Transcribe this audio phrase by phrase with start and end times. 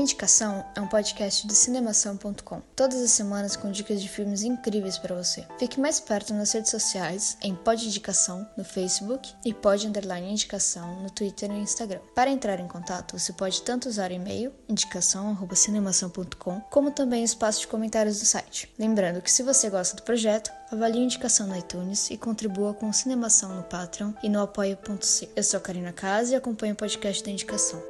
[0.00, 2.62] Indicação é um podcast do cinemação.com.
[2.74, 5.46] Todas as semanas com dicas de filmes incríveis para você.
[5.58, 11.02] Fique mais perto nas redes sociais, em Pod Indicação no Facebook e Pod Underline Indicação
[11.02, 12.00] no Twitter e no Instagram.
[12.14, 17.60] Para entrar em contato, você pode tanto usar o e-mail indicação@cinemação.com, como também o espaço
[17.60, 18.72] de comentários do site.
[18.78, 22.90] Lembrando que se você gosta do projeto, avalie a indicação no iTunes e contribua com
[22.92, 25.28] Cinemação no Patreon e no apoia.se.
[25.36, 27.89] Eu sou a Karina Casa e acompanho o podcast da Indicação.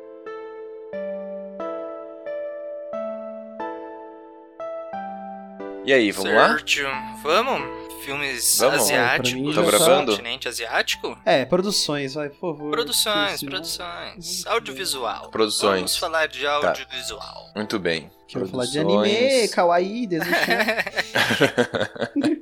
[5.90, 6.50] E aí, vamos lá?
[6.50, 6.86] Sérgio,
[7.20, 7.62] Vamos?
[8.04, 8.82] Filmes Vamos.
[8.82, 9.54] asiáticos.
[9.56, 10.12] Do tá- gravando?
[10.12, 11.18] Continente asiático?
[11.24, 12.70] É, produções, vai, por favor.
[12.70, 14.46] Produções, produções.
[14.46, 15.30] Audiovisual.
[15.32, 15.78] Produções.
[15.80, 17.50] Vamos falar de audiovisual.
[17.56, 18.08] Muito bem.
[18.28, 20.30] Quero falar de anime, kawaii, desenho.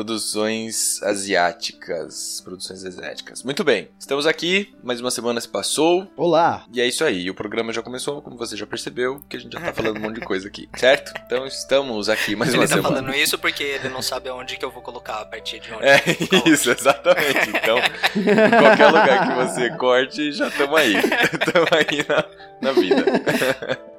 [0.00, 2.40] Produções asiáticas.
[2.42, 3.42] Produções asiáticas.
[3.42, 3.90] Muito bem.
[3.98, 6.10] Estamos aqui, mais uma semana se passou.
[6.16, 6.64] Olá!
[6.72, 9.52] E é isso aí, o programa já começou, como você já percebeu, que a gente
[9.52, 11.12] já tá falando um monte de coisa aqui, certo?
[11.26, 12.96] Então estamos aqui mais uma Ele tá semana.
[12.96, 15.84] falando isso porque ele não sabe aonde que eu vou colocar a partir de onde.
[15.84, 16.48] É eu vou colocar.
[16.50, 17.50] isso, exatamente.
[17.50, 17.76] Então,
[18.16, 20.94] em qualquer lugar que você corte, já estamos aí.
[20.96, 22.24] Estamos aí na,
[22.62, 23.04] na vida.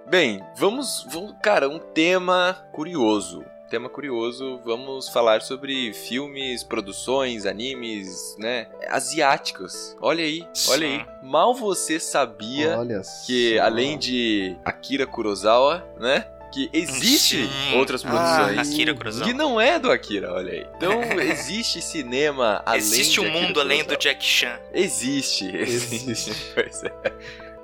[0.09, 1.35] Bem, vamos, vamos.
[1.43, 3.45] Cara, um tema curioso.
[3.71, 8.67] Tema curioso, vamos falar sobre filmes, produções, animes, né?
[8.89, 9.95] Asiáticos.
[10.01, 11.05] Olha aí, olha aí.
[11.23, 13.63] Mal você sabia Olha que só.
[13.63, 16.27] além de Akira Kurosawa, né?
[16.53, 17.77] Que existe Sim.
[17.77, 19.25] outras Ah, produções Akira Kurosawa.
[19.25, 20.67] que não é do Akira, olha aí.
[20.75, 23.95] Então existe cinema além Existe um Akira mundo além do.
[23.95, 24.59] Jack Chan.
[24.73, 26.11] Existe, existe.
[26.11, 26.35] Existe.
[26.53, 26.91] pois é.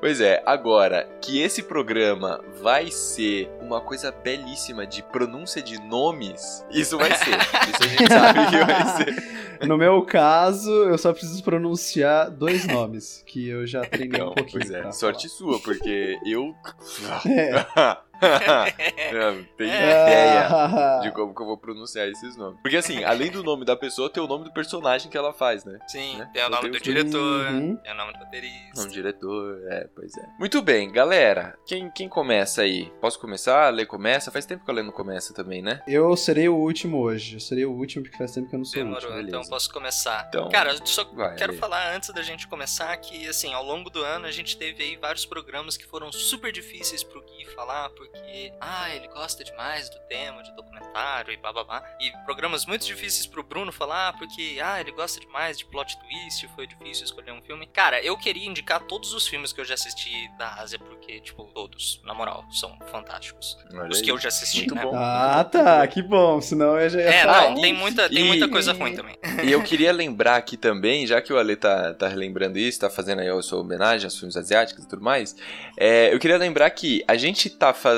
[0.07, 6.65] Pois é, agora que esse programa vai ser uma coisa belíssima de pronúncia de nomes,
[6.71, 7.35] isso vai ser.
[7.67, 9.67] Isso a gente sabe que vai ser.
[9.67, 14.35] No meu caso, eu só preciso pronunciar dois nomes, que eu já treinei Então, um
[14.35, 14.61] pouquinho.
[14.61, 16.55] pois é, sorte sua, porque eu.
[17.27, 17.97] É.
[18.21, 19.83] não tenho É.
[19.83, 22.59] ideia de como que eu vou pronunciar esses nomes.
[22.61, 25.63] Porque assim, além do nome da pessoa, tem o nome do personagem que ela faz,
[25.65, 25.79] né?
[25.87, 26.29] Sim, Né?
[26.33, 27.75] tem o nome do diretor, Uhum.
[27.77, 28.81] tem o nome do roteirista.
[28.81, 30.27] Não, diretor, é, pois é.
[30.39, 31.57] Muito bem, galera.
[31.65, 32.91] Quem, quem começa aí?
[33.01, 33.67] Posso começar?
[33.67, 34.31] A Lê começa?
[34.31, 35.81] Faz tempo que a Lê não começa também, né?
[35.87, 37.35] Eu serei o último hoje.
[37.35, 39.15] Eu serei o último porque faz tempo que eu não sou o Demorou, último.
[39.17, 39.37] beleza.
[39.37, 40.25] então posso começar.
[40.29, 43.89] Então, Cara, eu só vai, quero falar antes da gente começar que, assim, ao longo
[43.89, 47.89] do ano a gente teve aí vários programas que foram super difíceis pro Gui falar,
[47.89, 48.06] porque,
[48.59, 51.83] ah, ele gosta demais do tema de documentário e blá blá blá.
[51.99, 56.47] E programas muito difíceis pro Bruno falar, porque, ah, ele gosta demais de plot twist,
[56.55, 57.67] foi difícil escolher um filme.
[57.67, 61.43] Cara, eu queria indicar todos os filmes que eu já assisti da Ásia, porque, tipo,
[61.53, 63.57] todos, na moral, são fantásticos.
[63.73, 64.03] Olha Os aí.
[64.03, 64.81] que eu já assisti, Muito né?
[64.83, 64.91] bom.
[64.95, 65.85] Ah, tá.
[65.87, 66.39] Que bom.
[66.41, 67.49] Senão eu já ia É, falar.
[67.51, 69.17] não, tem muita, tem E- muita coisa ruim também.
[69.43, 72.89] E eu queria lembrar aqui também, já que o Ale tá, tá relembrando isso, tá
[72.89, 75.35] fazendo aí a sua homenagem aos filmes asiáticos e tudo mais,
[75.77, 77.96] é, eu queria lembrar que a gente tá fazendo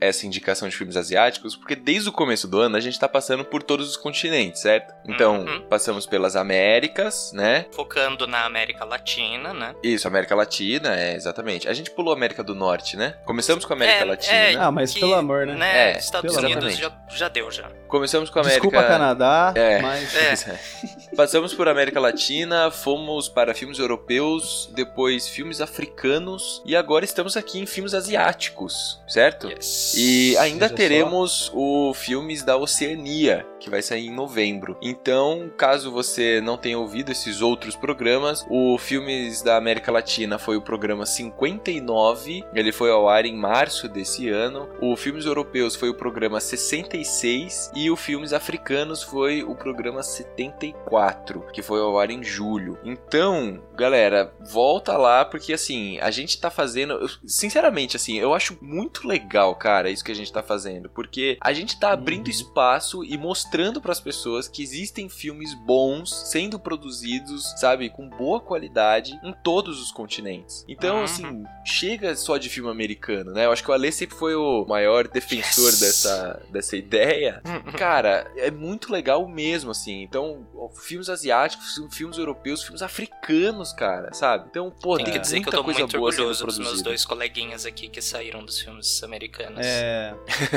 [0.00, 3.44] essa indicação de filmes asiáticos porque desde o começo do ano a gente tá passando
[3.44, 4.94] por todos os continentes, certo?
[5.06, 5.62] Então, Uhum.
[5.68, 7.66] passamos pelas Américas, né?
[7.72, 9.74] Focando na América Latina, né?
[9.82, 11.68] Isso, América Latina, é, exatamente.
[11.68, 13.14] A gente pulou a América do Norte, né?
[13.24, 14.58] Começamos com a América É, Latina, é, né?
[14.60, 15.92] Ah, mas que, pelo amor, né?
[15.92, 17.68] É, Estados pelo Unidos já, já deu, já.
[17.88, 18.60] Começamos com a América...
[18.66, 19.80] Desculpa, Canadá, É.
[19.82, 20.14] mas.
[20.16, 20.58] É.
[21.16, 27.60] Passamos por América Latina, fomos para filmes europeus, depois filmes africanos e agora estamos aqui
[27.60, 29.48] em filmes asiáticos, certo?
[29.48, 29.94] Yes.
[29.96, 34.76] E ainda teremos o filmes da Oceania, que vai sair em novembro.
[34.82, 40.56] Então, caso você não tenha ouvido esses outros programas, o Filmes da América Latina foi
[40.56, 44.68] o programa 59, ele foi ao ar em março desse ano.
[44.82, 51.46] O Filmes Europeus foi o programa 66 e o Filmes Africanos foi o programa 74,
[51.50, 52.78] que foi ao ar em julho.
[52.84, 59.08] Então, galera, volta lá porque assim, a gente tá fazendo, sinceramente assim, eu acho muito
[59.08, 62.30] legal, cara, isso que a gente tá fazendo, porque a gente tá abrindo Uhum.
[62.30, 68.08] espaço e mostrando mostrando para as pessoas que existem filmes bons sendo produzidos, sabe, com
[68.08, 70.64] boa qualidade em todos os continentes.
[70.68, 71.04] Então, Uhum.
[71.04, 73.44] assim, chega só de filme americano, né?
[73.46, 75.80] Eu acho que o Ale sempre foi o maior defensor Yes.
[75.80, 77.40] dessa, dessa ideia.
[77.78, 80.02] Cara, é muito legal mesmo, assim.
[80.02, 80.44] Então,
[80.82, 84.46] filmes asiáticos, filmes europeus, filmes africanos, cara, sabe?
[84.50, 86.82] Então, pô, Tem tem que dizer que eu muita tô coisa muito orgulhoso dos meus
[86.82, 89.60] dois coleguinhas aqui que saíram dos filmes americanos.
[89.64, 90.12] É.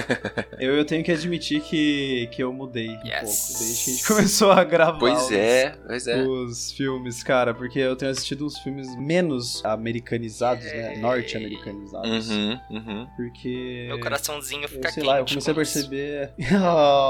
[0.60, 3.20] eu, eu tenho que admitir que, que eu mudei um Yes.
[3.48, 5.00] pouco desde que a gente começou a gravar.
[5.00, 6.22] Pois os- é, pois é.
[6.24, 10.96] Os filmes, cara, porque eu tenho assistido uns filmes menos americanizados, né?
[10.96, 10.98] É.
[11.00, 12.30] Norte-americanizados.
[12.30, 13.08] Uhum, uhum.
[13.16, 13.86] Porque.
[13.88, 15.06] Meu coraçãozinho Eu fica sei quente.
[15.08, 15.74] lá, eu comecei a com isso.
[15.74, 16.32] perceber.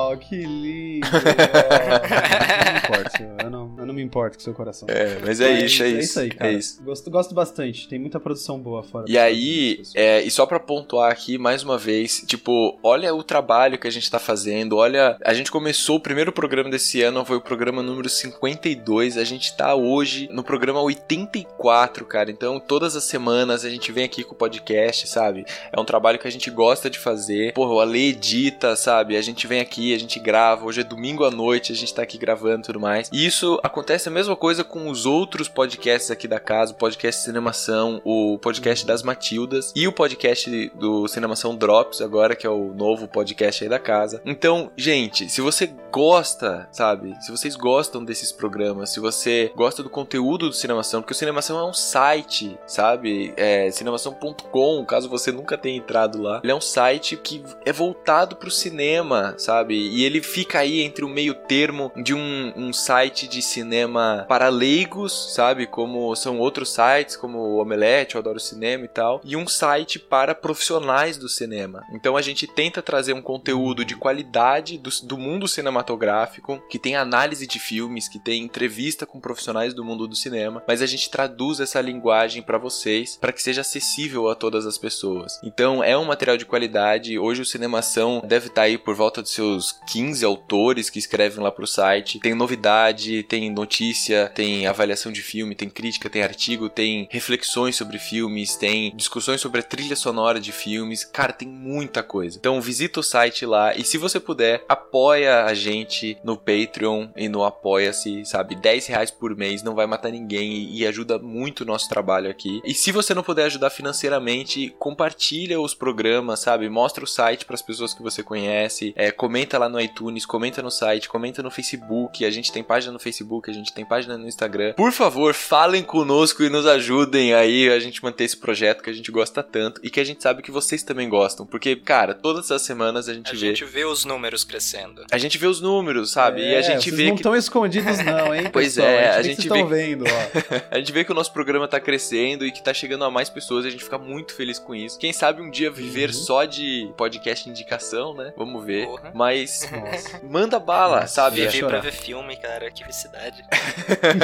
[0.09, 1.07] Oh, que lindo!
[1.07, 4.88] Oh, não me importa, eu não, eu não me importo com seu coração.
[4.89, 6.00] É, mas é isso, é É isso.
[6.01, 6.51] isso aí, cara.
[6.51, 6.83] É isso.
[6.83, 9.06] Gosto, gosto bastante, tem muita produção boa fora.
[9.07, 13.77] E aí, é, e só pra pontuar aqui mais uma vez, tipo, olha o trabalho
[13.77, 17.36] que a gente tá fazendo, olha, a gente começou o primeiro programa desse ano, foi
[17.36, 22.31] o programa número 52, a gente tá hoje no programa 84, cara.
[22.31, 25.46] Então, todas as semanas a gente vem aqui com o podcast, sabe?
[25.72, 27.54] É um trabalho que a gente gosta de fazer.
[27.54, 29.18] Porra, o Ale edita, sabe?
[29.18, 30.66] A gente vem aqui, a gente grava.
[30.66, 33.10] Hoje é domingo à noite, a gente tá aqui gravando e tudo mais.
[33.12, 37.24] E isso acontece a mesma coisa com os outros podcasts aqui da casa, o podcast
[37.24, 42.74] Cinemação, o podcast das Matildas e o podcast do Cinemação Drops agora, que é o
[42.74, 44.22] novo podcast aí da casa.
[44.25, 47.15] Então, gente, se você gosta, sabe?
[47.21, 51.57] Se vocês gostam desses programas, se você gosta do conteúdo do Cinemação, porque o Cinemação
[51.57, 53.33] é um site, sabe?
[53.38, 56.41] É cinemação.com, caso você nunca tenha entrado lá.
[56.44, 59.75] Ele é um site que é voltado pro cinema, sabe?
[59.75, 64.49] E ele fica aí entre o meio termo de um, um site de cinema para
[64.49, 65.65] leigos, sabe?
[65.65, 69.21] Como são outros sites, como o Omelete, o Adoro Cinema e tal.
[69.23, 71.83] E um site para profissionais do cinema.
[71.94, 76.95] Então a gente tenta trazer um conteúdo de qualidade do, do mundo cinematográfico, que tem
[76.95, 81.10] análise de filmes, que tem entrevista com profissionais do mundo do cinema, mas a gente
[81.10, 85.38] traduz essa linguagem para vocês, para que seja acessível a todas as pessoas.
[85.44, 87.19] Então é um material de qualidade.
[87.19, 91.51] Hoje o Cinemação deve estar aí por volta dos seus 15 autores que escrevem lá
[91.51, 92.19] pro site.
[92.19, 98.00] Tem novidade, tem notícia, tem avaliação de filme, tem crítica, tem artigo, tem reflexões sobre
[98.00, 101.04] filmes, tem discussões sobre a trilha sonora de filmes.
[101.04, 102.38] Cara, tem muita coisa.
[102.38, 107.27] Então visita o site lá e se você puder, apoia a gente no Patreon e
[107.29, 108.56] no Apoia-se, sabe?
[108.56, 112.29] 10 reais por mês não vai matar ninguém e, e ajuda muito o nosso trabalho
[112.29, 112.62] aqui.
[112.63, 116.69] E se você não puder ajudar financeiramente, compartilha os programas, sabe?
[116.69, 120.62] Mostra o site para as pessoas que você conhece, é, comenta lá no iTunes, comenta
[120.62, 122.23] no site, comenta no Facebook.
[122.25, 124.73] A gente tem página no Facebook, a gente tem página no Instagram.
[124.73, 128.94] Por favor, falem conosco e nos ajudem aí a gente manter esse projeto que a
[128.94, 131.45] gente gosta tanto e que a gente sabe que vocês também gostam.
[131.45, 133.38] Porque, cara, todas as semanas a gente A vê.
[133.38, 135.03] gente vê os números crescendo.
[135.12, 136.42] A gente vê os números, sabe?
[136.42, 138.88] e a É, gente vocês vê não que estão escondidos não, hein, Pois pessoal?
[138.88, 140.58] é, a vê que gente vocês vê- estão vendo, ó.
[140.72, 143.30] A gente vê que o nosso programa tá crescendo e que tá chegando a mais
[143.30, 144.98] pessoas e a gente fica muito feliz com isso.
[145.00, 146.14] Quem sabe um dia viver Uhum.
[146.14, 148.34] só de podcast indicação, né?
[148.38, 148.86] Vamos ver.
[148.86, 149.12] Porra.
[149.14, 150.22] Mas Nossa.
[150.24, 151.42] manda bala, Nossa, sabe?
[151.42, 152.69] Vivi pra ver filme, cara.
[152.72, 153.44] Que felicidade.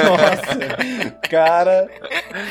[0.04, 1.88] Nossa, cara,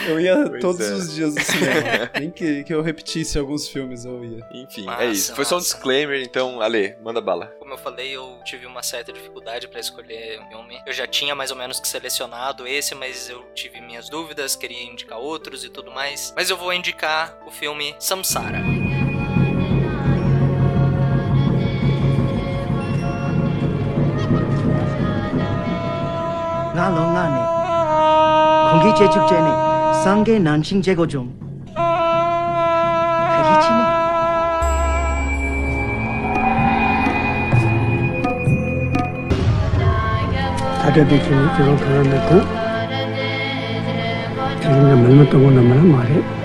[0.07, 0.94] eu ia Pois todos é.
[0.94, 2.12] os dias no cinema.
[2.19, 4.45] Nem que, que eu repetisse alguns filmes, eu ia.
[4.54, 5.36] Enfim, Massa, é isso.
[5.36, 7.48] Foi só um disclaimer, então, Ale, manda bala.
[7.60, 10.81] Como eu falei, eu tive uma certa dificuldade pra escolher um filme.
[10.85, 14.83] Eu já tinha mais ou menos que selecionado esse, mas eu tive minhas dúvidas, queria
[14.83, 16.33] indicar outros e tudo mais.
[16.35, 18.62] Mas eu vou indicar o filme Samsara.
[26.74, 27.41] nga lo nga ne
[28.69, 29.53] khongi che chuk che ne
[30.01, 31.52] sangge nanching che go jong khagi
[40.82, 42.41] 다들 비키니 저런 그런 것도
[44.60, 46.42] 자기가 말못하고 너무나 말해 Por favor,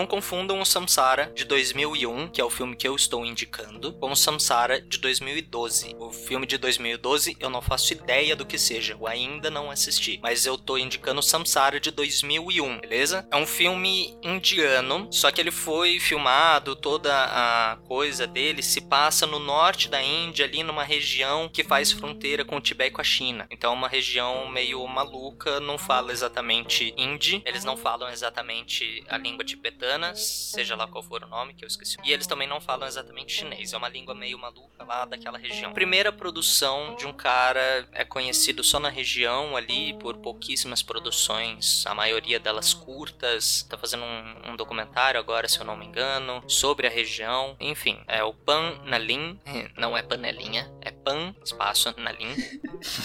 [0.00, 4.10] não confundam o Samsara de 2001, que é o filme que eu estou indicando, com
[4.10, 5.94] o Samsara de 2012.
[5.98, 10.18] O filme de 2012 eu não faço ideia do que seja, eu ainda não assisti,
[10.22, 13.28] mas eu tô indicando o Samsara de 2001, beleza?
[13.30, 19.26] É um filme indiano, só que ele foi filmado, toda a coisa dele se passa
[19.26, 23.02] no norte da Índia, ali numa região que faz fronteira com o Tibete e com
[23.02, 23.46] a China.
[23.50, 29.18] Então é uma região meio maluca, não fala exatamente hindi, eles não falam exatamente a
[29.18, 31.96] língua tibetana, seja lá qual for o nome, que eu esqueci.
[32.04, 35.72] E eles também não falam exatamente chinês, é uma língua meio maluca lá daquela região.
[35.72, 41.94] Primeira produção de um cara é conhecido só na região ali por pouquíssimas produções, a
[41.94, 43.66] maioria delas curtas.
[43.68, 47.56] Tá fazendo um, um documentário agora, se eu não me engano, sobre a região.
[47.60, 49.38] Enfim, é o Pan Nalin,
[49.76, 52.34] não é panelinha, é Pan espaço Nalin.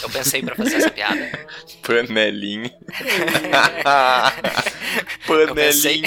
[0.01, 1.47] Eu pensei para fazer essa piada.
[1.81, 2.71] Panelinha.
[5.29, 6.03] Eu pensei...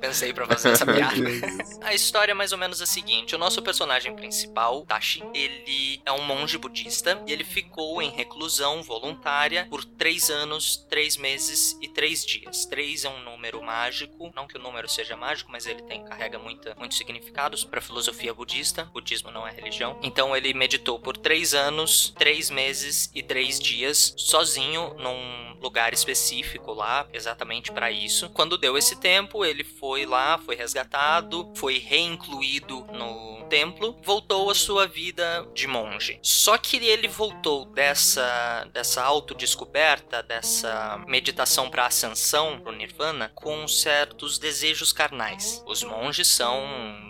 [0.00, 1.16] Pensei pra fazer essa piada.
[1.82, 6.12] A história é mais ou menos a seguinte: o nosso personagem principal, Tashi, ele é
[6.12, 11.88] um monge budista e ele ficou em reclusão voluntária por três anos, três meses e
[11.88, 12.66] três dias.
[12.66, 16.38] Três é um número mágico, não que o número seja mágico, mas ele tem carrega
[16.38, 18.84] muita, muitos significados para a filosofia budista.
[18.90, 19.98] O budismo não é religião.
[20.02, 26.72] Então ele meditou por três anos, três meses e três dias sozinho num lugar específico
[26.72, 28.30] lá, exatamente para isso.
[28.30, 34.54] Quando deu esse tempo, ele foi lá, foi resgatado, foi reincluído no templo, voltou à
[34.54, 36.18] sua vida de monge.
[36.22, 44.38] Só que ele voltou dessa dessa autodescoberta, dessa meditação para ascensão, pro nirvana, com certos
[44.38, 45.62] desejos carnais.
[45.66, 46.62] Os monges são,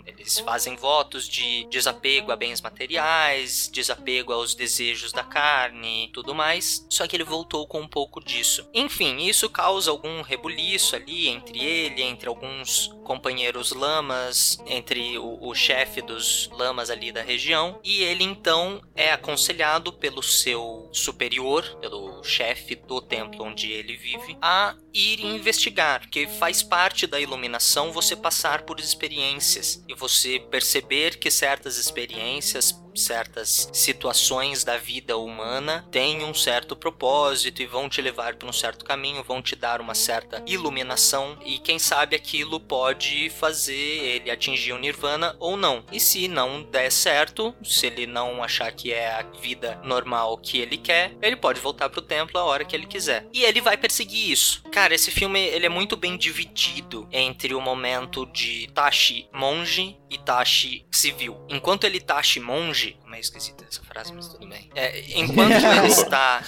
[0.05, 6.85] eles fazem votos de desapego bens materiais, desapego aos desejos da carne, tudo mais.
[6.89, 8.67] Só que ele voltou com um pouco disso.
[8.73, 15.55] Enfim, isso causa algum rebuliço ali entre ele, entre alguns companheiros lamas, entre o, o
[15.55, 22.21] chefe dos lamas ali da região, e ele então é aconselhado pelo seu superior, pelo
[22.23, 28.15] chefe do templo onde ele vive, a ir investigar, porque faz parte da iluminação você
[28.15, 35.87] passar por experiências e você perceber que certas experiências experiências certas situações da vida humana
[35.91, 39.79] têm um certo propósito e vão te levar para um certo caminho, vão te dar
[39.79, 45.85] uma certa iluminação e quem sabe aquilo pode fazer ele atingir o nirvana ou não.
[45.91, 50.57] E se não der certo, se ele não achar que é a vida normal que
[50.59, 53.27] ele quer, ele pode voltar pro templo a hora que ele quiser.
[53.33, 54.63] E ele vai perseguir isso.
[54.71, 60.17] Cara, esse filme ele é muito bem dividido entre o momento de Tashi monge e
[60.17, 61.37] Tashi civil.
[61.49, 64.69] Enquanto ele Tashi monge, como é esquisita essa frase, mas tudo bem.
[64.75, 66.43] É, enquanto ele está,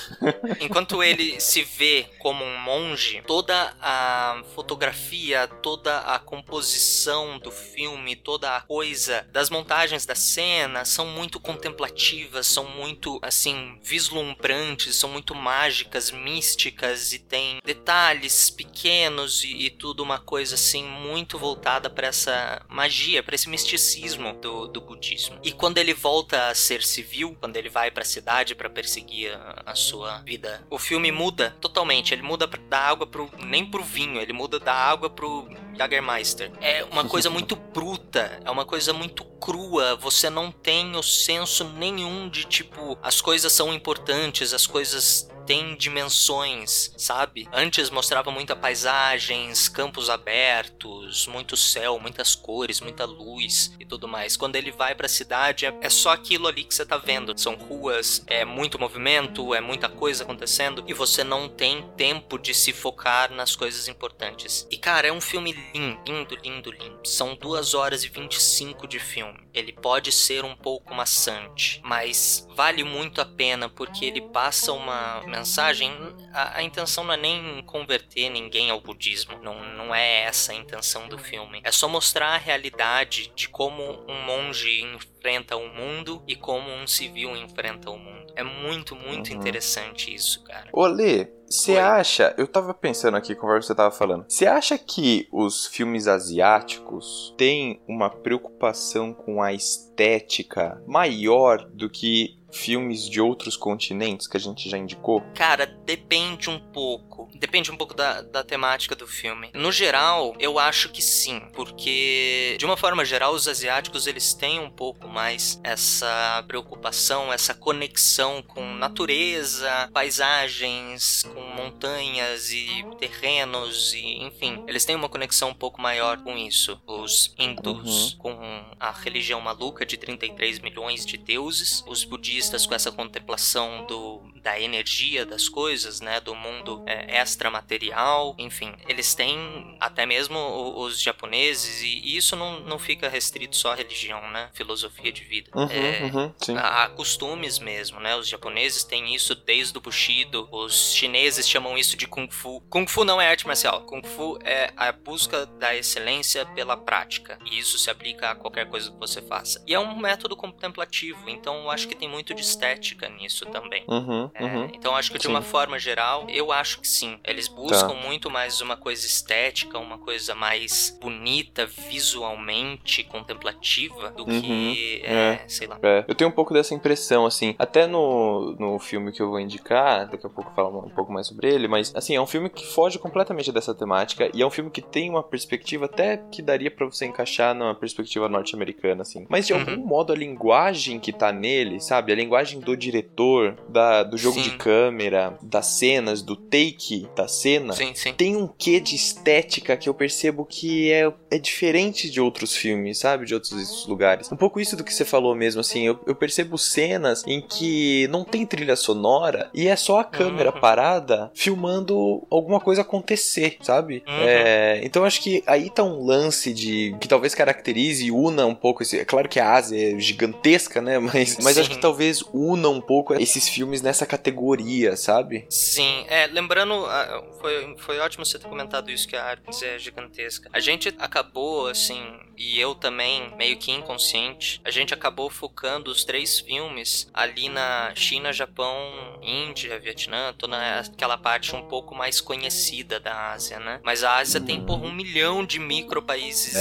[0.60, 8.16] enquanto ele se vê como um monge, toda a fotografia, toda a composição do filme,
[8.16, 15.10] toda a coisa das montagens da cena são muito contemplativas, são muito assim vislumbrantes, são
[15.10, 21.90] muito mágicas, místicas e tem detalhes pequenos e, e tudo uma coisa assim muito voltada
[21.90, 25.40] para essa magia, para esse misticismo do, do budismo.
[25.44, 29.34] E quando ele volta a ser civil, quando ele vai para a cidade para perseguir
[29.34, 32.14] a, a, sua vida, o filme muda totalmente.
[32.14, 35.48] Ele muda da água pro nem pro vinho, ele muda da água pro
[35.80, 36.52] Jagermeister.
[36.60, 39.96] É uma coisa muito bruta, é uma coisa muito crua.
[39.96, 45.76] Você não tem o senso nenhum de tipo as coisas são importantes, as coisas tem
[45.76, 47.48] dimensões, sabe?
[47.52, 54.38] Antes mostrava muita paisagens, campos abertos, muito céu, muitas cores, muita luz e tudo mais.
[54.38, 57.36] Quando ele vai para a cidade, é, é só aquilo ali que você tá vendo.
[57.36, 62.54] São ruas, é muito movimento, é muita coisa acontecendo e você não tem tempo de
[62.54, 64.68] se focar nas coisas importantes.
[64.70, 67.00] E cara, é um filme lindo, lindo, lindo, lindo.
[67.04, 69.40] São 2 horas e 25 de filme.
[69.54, 75.22] Ele pode ser um pouco maçante, mas vale muito a pena porque ele passa uma
[75.26, 75.92] mensagem,
[76.34, 80.56] a, a, intenção não é nem converter ninguém ao budismo, não, não é essa a
[80.56, 81.62] intenção do filme.
[81.64, 86.86] É só mostrar a realidade de como um monge enfrenta o mundo e como um
[86.88, 88.34] civil enfrenta o mundo.
[88.36, 89.38] É muito, muito uhum.
[89.38, 90.70] interessante isso, cara.
[90.72, 95.28] Ô, Lê, você acha, eu tava pensando aqui conforme você tava falando, você acha que
[95.32, 103.56] os filmes asiáticos têm uma preocupação com a estética maior do que filmes de outros
[103.56, 105.22] continentes que a gente já indicou?
[105.36, 107.30] Cara, depende um pouco.
[107.36, 109.50] Depende um pouco da, da temática do filme.
[109.54, 114.60] No geral, eu acho que sim, porque de uma forma geral os asiáticos eles têm
[114.60, 124.24] um pouco mais essa preocupação, essa conexão com natureza, paisagens, com montanhas e terrenos e
[124.24, 126.80] enfim, eles têm uma conexão um pouco maior com isso.
[126.88, 128.18] Os hindus uhum.
[128.18, 133.86] com a religião maluca de 33 milhões de deuses, os budistas budistas com essa contemplação
[133.86, 140.40] do, da energia das coisas, né, do mundo é, extramaterial, enfim, eles têm até mesmo
[140.78, 145.52] os japoneses e isso não, não fica restrito só à religião, né, filosofia de vida.
[145.54, 146.56] Uhum, é, uhum, sim.
[146.58, 148.16] há costumes mesmo, né?
[148.16, 152.62] Os japoneses têm isso desde o Bushido, os chineses chamam isso de Kung Fu.
[152.70, 157.38] Kung Fu não é arte marcial, Kung Fu é a busca da excelência pela prática,
[157.46, 159.62] e isso se aplica a qualquer coisa que você faça.
[159.68, 163.84] E é um método contemplativo, então eu acho que tem muito de estética nisso também.
[163.88, 164.70] Uhum, É, uhum.
[164.74, 165.30] então acho que de Sim.
[165.30, 167.18] uma forma geral, eu acho que sim.
[167.26, 167.94] Eles buscam Tá.
[167.94, 175.14] muito mais uma coisa estética, uma coisa mais bonita visualmente, contemplativa, do Uhum, que, é.
[175.44, 175.78] é, sei lá.
[175.82, 177.56] É, eu tenho um pouco dessa impressão, assim.
[177.58, 181.12] Até no, no filme que eu vou indicar, daqui a pouco eu falo um pouco
[181.12, 184.46] mais sobre ele, mas, assim, é um filme que foge completamente dessa temática e é
[184.46, 189.02] um filme que tem uma perspectiva até que daria pra você encaixar numa perspectiva norte-americana,
[189.02, 189.26] assim.
[189.30, 189.60] Mas, de Uhum.
[189.60, 192.12] algum modo, a linguagem que tá nele, sabe?
[192.20, 194.50] Linguagem do diretor, da, do jogo Sim.
[194.50, 198.14] de câmera, das cenas, do take da cena, Sim, sim.
[198.14, 202.98] tem um quê de estética que eu percebo que é, é diferente de outros filmes,
[203.00, 203.26] sabe?
[203.26, 204.32] De outros lugares.
[204.32, 205.86] Um pouco isso do que você falou mesmo, assim.
[205.86, 210.52] Eu, eu percebo cenas em que não tem trilha sonora e é só a câmera
[210.54, 210.60] Uhum.
[210.60, 214.04] parada filmando alguma coisa acontecer, sabe?
[214.08, 214.14] Uhum.
[214.22, 218.56] É, então acho que aí tá um lance de que talvez caracterize e una um
[218.56, 219.00] pouco esse.
[219.00, 220.98] É claro que a Ásia é gigantesca, né?
[221.10, 225.46] Mas, mas acho que talvez una um pouco esses filmes nessa categoria, sabe?
[225.50, 229.78] Sim, é, lembrando, ah, foi, foi ótimo você ter comentado isso, que a Artes é
[229.80, 230.50] gigantesca.
[230.52, 232.02] A gente acabou, assim,
[232.38, 237.94] e eu também, meio que inconsciente, a gente acabou focando os três filmes ali na
[237.96, 243.82] China, Japão, Índia, Vietnã, toda aquela parte um pouco mais conhecida da Ásia, né?
[243.84, 246.54] Mas a Ásia tem, por um milhão de micro países,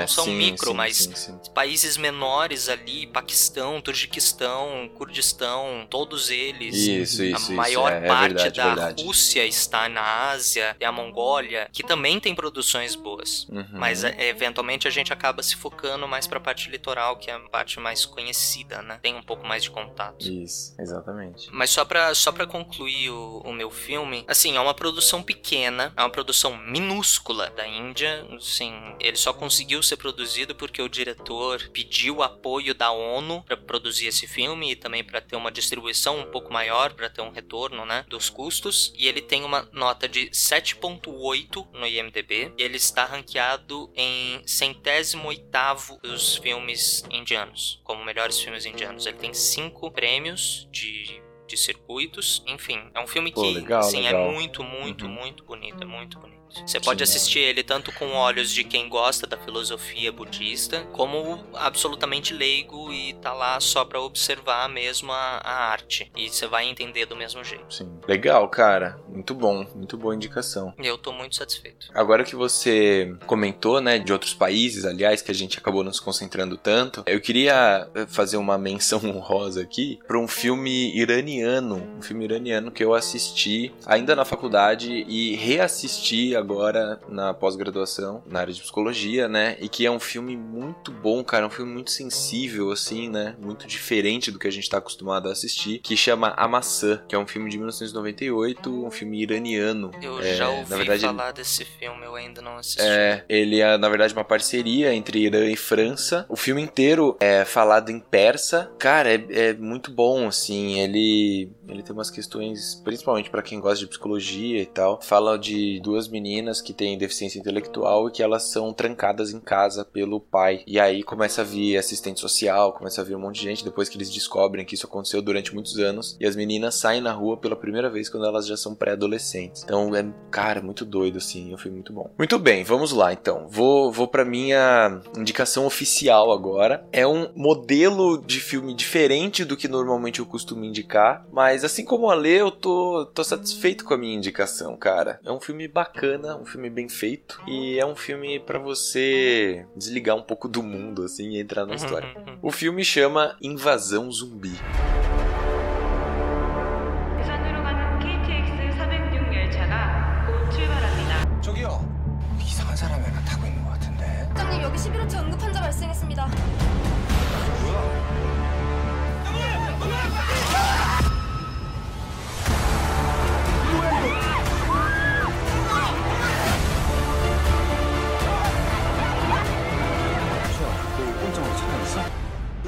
[0.00, 1.38] não são sim, micro, sim, mas sim.
[1.54, 6.74] países menores ali, Paquistão, Turquistão, Kurdistão, todos eles.
[6.74, 7.52] Isso, isso, a isso.
[7.52, 9.04] maior é, é parte verdade, da verdade.
[9.04, 13.46] Rússia está na Ásia e a Mongólia, que também tem produções boas.
[13.48, 13.66] Uhum.
[13.72, 17.40] Mas é, eventualmente a gente acaba se focando mais pra parte litoral, que é a
[17.40, 18.98] parte mais conhecida, né?
[19.02, 20.28] Tem um pouco mais de contato.
[20.28, 21.48] Isso, exatamente.
[21.52, 25.92] Mas só pra, só pra concluir o, o meu filme, assim, é uma produção pequena,
[25.96, 31.68] é uma produção minúscula da Índia, assim, ele só conseguiu ser produzido porque o diretor
[31.72, 36.30] pediu apoio da ONU pra produzir esse filme e também pra ter uma distribuição um
[36.30, 40.30] pouco maior, pra ter um retorno, né, dos custos, e ele tem uma nota de
[40.30, 48.40] 7.8 no IMDb, e ele está ranqueado em centésimo oitavo dos filmes indianos, como melhores
[48.40, 49.06] filmes indianos.
[49.06, 54.02] Ele tem cinco prêmios de de circuitos, enfim, é um filme Pô, que legal, assim,
[54.02, 54.28] legal.
[54.28, 55.10] é muito, muito, Uhum.
[55.12, 56.37] muito bonito, é muito bonito.
[56.66, 62.34] Você pode assistir ele tanto com olhos de quem gosta da filosofia budista, como absolutamente
[62.34, 66.10] leigo e tá lá só pra observar mesmo a, a arte.
[66.16, 67.72] E você vai entender do mesmo jeito.
[67.72, 67.88] Sim.
[68.06, 68.98] Legal, cara.
[69.08, 69.66] Muito bom.
[69.74, 70.74] Muito boa indicação.
[70.78, 71.88] E eu tô muito satisfeito.
[71.94, 76.00] Agora que você comentou, né, de outros países, aliás, que a gente acabou não se
[76.00, 82.02] concentrando tanto, eu queria eh, fazer uma menção honrosa aqui para um filme iraniano, um
[82.02, 88.52] filme iraniano que eu assisti ainda na faculdade e reassisti agora na pós-graduação, na área
[88.52, 92.70] de psicologia, né, e que é um filme muito bom, cara, um filme muito sensível,
[92.70, 96.46] assim, né, muito diferente do que a gente tá acostumado a assistir, que chama A
[96.48, 99.90] Maçã, que é um filme de 1998, um filme iraniano.
[100.02, 102.80] Eu É, já ouvi verdade, falar desse filme, eu ainda não assisti.
[102.82, 106.24] é, ele é, na verdade, uma parceria entre Irã e França.
[106.28, 108.70] O filme inteiro é falado em persa.
[108.78, 110.78] Cara, é, é muito bom, assim.
[110.80, 115.00] Ele, ele tem umas questões, principalmente pra quem gosta de psicologia e tal.
[115.02, 116.27] Fala de duas meninas
[116.62, 120.62] que têm deficiência intelectual e que elas são trancadas em casa pelo pai.
[120.66, 123.88] E aí começa a vir assistente social, começa a vir um monte de gente depois
[123.88, 126.16] que eles descobrem que isso aconteceu durante muitos anos.
[126.20, 129.62] E as meninas saem na rua pela primeira vez quando elas já são pré-adolescentes.
[129.64, 131.52] Então é, cara, muito doido, assim.
[131.52, 132.10] Um filme muito bom.
[132.18, 133.46] Muito bem, vamos lá então.
[133.48, 136.86] Vou, vou pra minha indicação oficial agora.
[136.92, 141.26] É um modelo de filme diferente do que normalmente eu costumo indicar.
[141.32, 145.20] Mas assim como a Lê, eu tô, tô satisfeito com a minha indicação, cara.
[145.24, 147.40] É um filme bacana, um filme bem feito.
[147.46, 151.74] E é um filme pra você desligar um pouco do mundo, assim, e entrar na
[151.74, 152.08] história.
[152.16, 152.38] Uhum.
[152.42, 154.52] O filme chama Invasão Zumbi.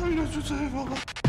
[0.03, 1.20] 唉呀就这个吧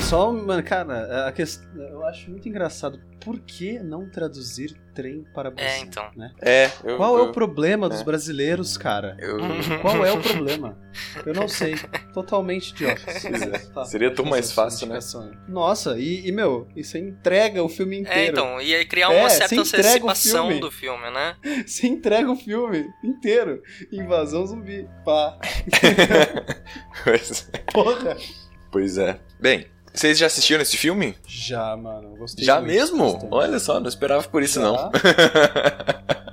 [0.00, 3.00] Só, mano, cara, a questão, eu acho muito engraçado.
[3.24, 5.66] Por que não traduzir trem para busão?
[5.66, 6.10] É, então.
[6.14, 6.30] Né?
[6.42, 8.04] É, eu, Qual é eu, o problema dos é.
[8.04, 9.16] brasileiros, cara?
[9.18, 9.38] eu-
[9.80, 10.78] Qual é o problema?
[11.24, 11.74] Eu não sei.
[12.12, 13.00] Totalmente idiota.
[13.72, 14.98] Tá, Seria tão mais fácil, né?
[15.48, 18.20] Nossa, e, e, meu, isso entrega o filme inteiro.
[18.20, 20.60] É, então, e aí criar É, uma você certa antecipação filme.
[20.60, 21.36] do filme, né?
[21.66, 23.62] Você entrega o filme inteiro.
[23.90, 24.86] Invasão zumbi.
[25.02, 25.38] Pá.
[27.02, 28.16] Pois, Porra.
[28.74, 29.20] Pois é.
[29.40, 31.14] Bem, vocês já assistiram esse filme?
[31.24, 32.16] Já, mano.
[32.16, 33.12] Gostei Já muito, mesmo?
[33.12, 33.28] bastante.
[33.30, 34.66] Olha só, não esperava por isso Já?
[34.66, 34.90] não.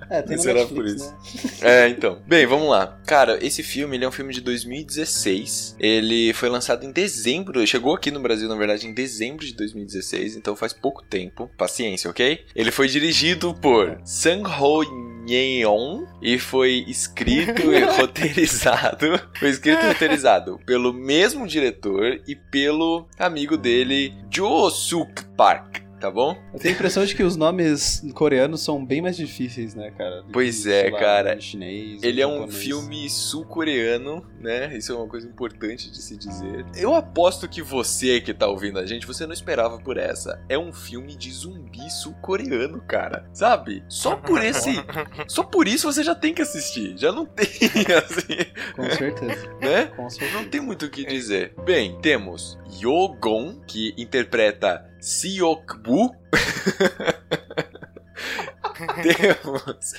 [0.10, 1.62] É, tem Será Netflix, por isso?
[1.64, 1.86] né?
[1.86, 2.20] É, então.
[2.28, 3.00] Bem, vamos lá.
[3.06, 5.76] Cara, esse filme ele é um filme de 2016.
[5.80, 7.66] Ele foi lançado em dezembro.
[7.68, 10.36] Chegou aqui no Brasil, na verdade, em dezembro de 2016.
[10.36, 11.48] Então faz pouco tempo.
[11.56, 12.44] Paciência, ok?
[12.56, 14.84] Ele foi dirigido por Sang Ho
[15.28, 19.20] Yeon e foi escrito e roteirizado.
[19.38, 25.91] Foi escrito e roteirizado pelo mesmo diretor e pelo amigo dele, Jo Suk Park.
[26.02, 26.36] Tá bom?
[26.52, 30.18] Eu tenho a impressão de que os nomes coreanos são bem mais difíceis, né, cara?
[30.22, 31.40] do que, Pois é, lá, cara.
[31.40, 32.56] Chinês, Ele é um japonês.
[32.58, 34.76] filme sul-coreano, né?
[34.76, 36.66] Isso é uma coisa importante de se dizer.
[36.76, 40.44] Eu aposto que você que tá ouvindo a gente, você não esperava por essa.
[40.50, 43.30] É um filme de zumbi sul-coreano, cara.
[43.32, 43.84] Sabe?
[43.88, 44.72] Só por esse.
[45.28, 46.98] Só por isso você já tem que assistir.
[46.98, 47.46] Já não tem,
[47.96, 49.54] assim, Com certeza.
[49.62, 49.86] né?
[49.96, 50.40] Com certeza.
[50.42, 51.54] Não tem muito o que dizer.
[51.64, 56.16] Bem, temos Yogon, que interpreta Seokbu.
[59.02, 59.94] temos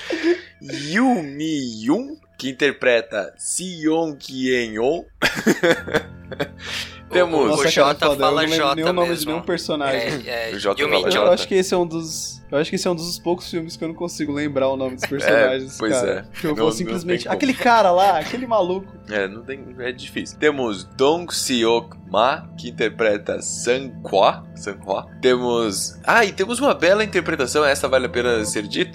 [0.61, 5.05] Yu Mi Yun, que interpreta Sion Kien-on.
[7.11, 9.31] Temos- O, Nossa, o cara, Jota foda, eu fala Jota nem o nome de mesmo.
[9.33, 10.01] nenhum personagem.
[10.27, 11.31] É, é, O Jota Yumi fala Eu Jota.
[11.35, 12.41] acho que esse é um dos.
[12.51, 14.77] Eu acho que esse é um dos poucos filmes que eu não consigo lembrar o
[14.79, 15.77] nome dos personagens.
[15.79, 16.27] pois cara.
[16.35, 16.41] é.
[16.41, 17.29] Que eu Não- vou simplesmente.
[17.29, 18.91] Aquele cara lá, aquele maluco.
[19.11, 20.38] É, não tem, é difícil.
[20.38, 24.45] Temos Dong Seok Ma, que interpreta Sang Kwa.
[24.55, 25.07] Sang Kwa.
[25.21, 25.99] Temos.
[26.05, 28.91] Ah, e temos uma bela interpretação, essa vale a pena ser dita.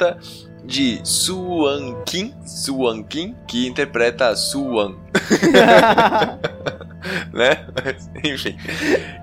[0.64, 4.96] De Suan Kim, Suan Kim, que interpreta Suan,
[7.34, 7.66] né?
[8.24, 8.58] Enfim.